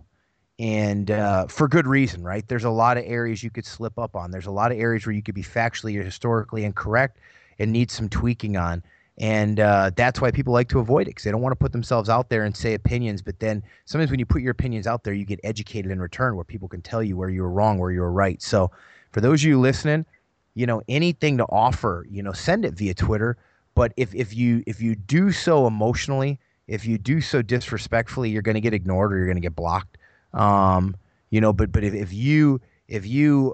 [0.58, 2.48] and uh, for good reason, right?
[2.48, 4.32] There's a lot of areas you could slip up on.
[4.32, 7.20] There's a lot of areas where you could be factually or historically incorrect
[7.60, 8.82] and need some tweaking on
[9.18, 11.72] and uh, that's why people like to avoid it because they don't want to put
[11.72, 15.04] themselves out there and say opinions but then sometimes when you put your opinions out
[15.04, 17.78] there you get educated in return where people can tell you where you were wrong
[17.78, 18.42] where you were right.
[18.42, 18.72] So
[19.12, 20.06] for those of you listening
[20.54, 23.38] you know anything to offer you know send it via twitter.
[23.74, 28.42] But if, if you if you do so emotionally if you do so disrespectfully you're
[28.42, 29.98] going to get ignored or you're going to get blocked.
[30.34, 30.96] Um,
[31.30, 33.54] you know but but if, if you if you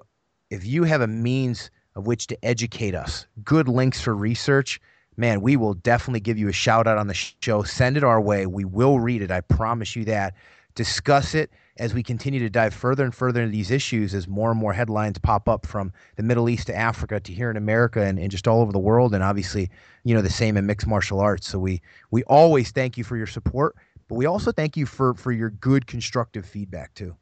[0.50, 4.80] if you have a means of which to educate us good links for research
[5.22, 7.62] man, we will definitely give you a shout out on the show.
[7.64, 8.48] Send it our way.
[8.48, 9.32] We will read it.
[9.32, 10.34] I promise you that.
[10.74, 14.52] Discuss it as we continue to dive further and further into these issues as more
[14.52, 18.02] and more headlines pop up from the Middle East to Africa to here in America
[18.02, 19.14] and, and just all over the world.
[19.14, 19.70] And obviously,
[20.04, 21.48] you know, the same in mixed martial arts.
[21.48, 23.76] So we we always thank you for your support,
[24.08, 27.16] but we also thank you for for your good constructive feedback too.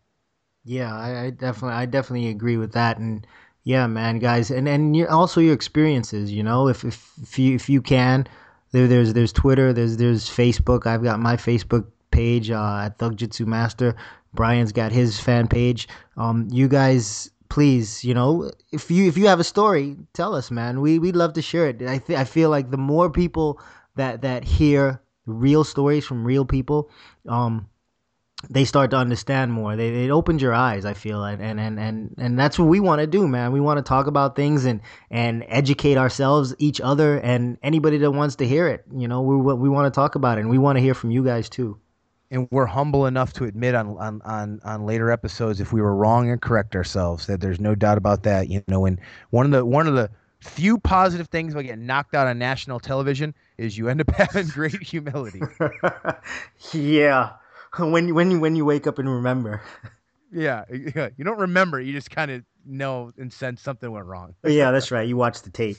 [0.64, 2.98] Yeah, I, I definitely I definitely agree with that.
[2.98, 3.26] And
[3.64, 6.32] yeah, man, guys, and and also your experiences.
[6.32, 8.28] You know, if if if you if you can,
[8.72, 10.86] there there's there's Twitter, there's there's Facebook.
[10.86, 13.96] I've got my Facebook page uh, at Thug Jitsu Master.
[14.34, 15.88] Brian's got his fan page.
[16.18, 20.52] Um, you guys, please, you know, if you if you have a story, tell us,
[20.52, 20.82] man.
[20.82, 21.82] We we'd love to share it.
[21.82, 23.60] I th- I feel like the more people
[23.96, 26.90] that that hear real stories from real people,
[27.28, 27.68] um,
[28.48, 29.76] they start to understand more.
[29.76, 30.86] They it opened your eyes.
[30.86, 33.52] I feel and and and and, and that's what we want to do, man.
[33.52, 38.12] We want to talk about things and and educate ourselves, each other, and anybody that
[38.12, 38.86] wants to hear it.
[38.96, 41.12] You know, we we want to talk about it, and we want to hear from
[41.12, 41.80] you guys too.
[42.32, 45.96] And we're humble enough to admit on, on on on later episodes if we were
[45.96, 47.28] wrong and correct ourselves.
[47.28, 48.48] That there's no doubt about that.
[48.48, 49.00] You know, and
[49.32, 50.10] one of the one of the
[50.40, 54.48] few positive things about getting knocked out on national television is you end up having
[54.48, 55.42] great humility.
[56.72, 57.32] yeah
[57.80, 59.62] when you when you when you wake up and remember.
[60.32, 60.66] Yeah.
[61.18, 61.80] You don't remember.
[61.80, 64.36] You just kind of know and sense something went wrong.
[64.46, 65.08] yeah, that's right.
[65.08, 65.78] You watch the tape.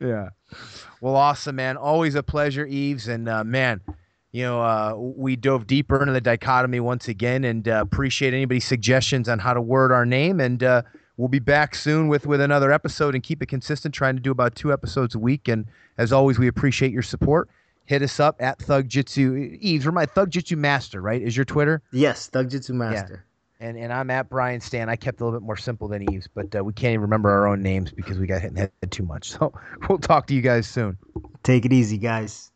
[0.00, 0.30] yeah.
[1.00, 1.76] Well, awesome, man.
[1.76, 3.80] Always a pleasure, Yves, And uh, man,
[4.32, 8.64] you know, uh, we dove deeper into the dichotomy once again, and uh, appreciate anybody's
[8.64, 10.40] suggestions on how to word our name.
[10.40, 10.82] And uh,
[11.16, 14.30] we'll be back soon with with another episode and keep it consistent, trying to do
[14.30, 15.48] about two episodes a week.
[15.48, 15.66] And
[15.98, 17.48] as always, we appreciate your support.
[17.86, 19.58] Hit us up at Thug Jitsu.
[19.60, 21.22] Yves, my Thug Jitsu Master, right?
[21.22, 21.82] Is your Twitter?
[21.92, 23.24] Yes, Thug Jitsu Master.
[23.60, 23.66] Yeah.
[23.68, 24.88] And and I'm at Brian Stann.
[24.90, 27.30] I kept a little bit more simple than Yves, but uh, we can't even remember
[27.30, 29.30] our own names because we got hit in the head too much.
[29.38, 29.52] So
[29.88, 30.98] we'll talk to you guys soon.
[31.42, 32.50] Take it easy, guys.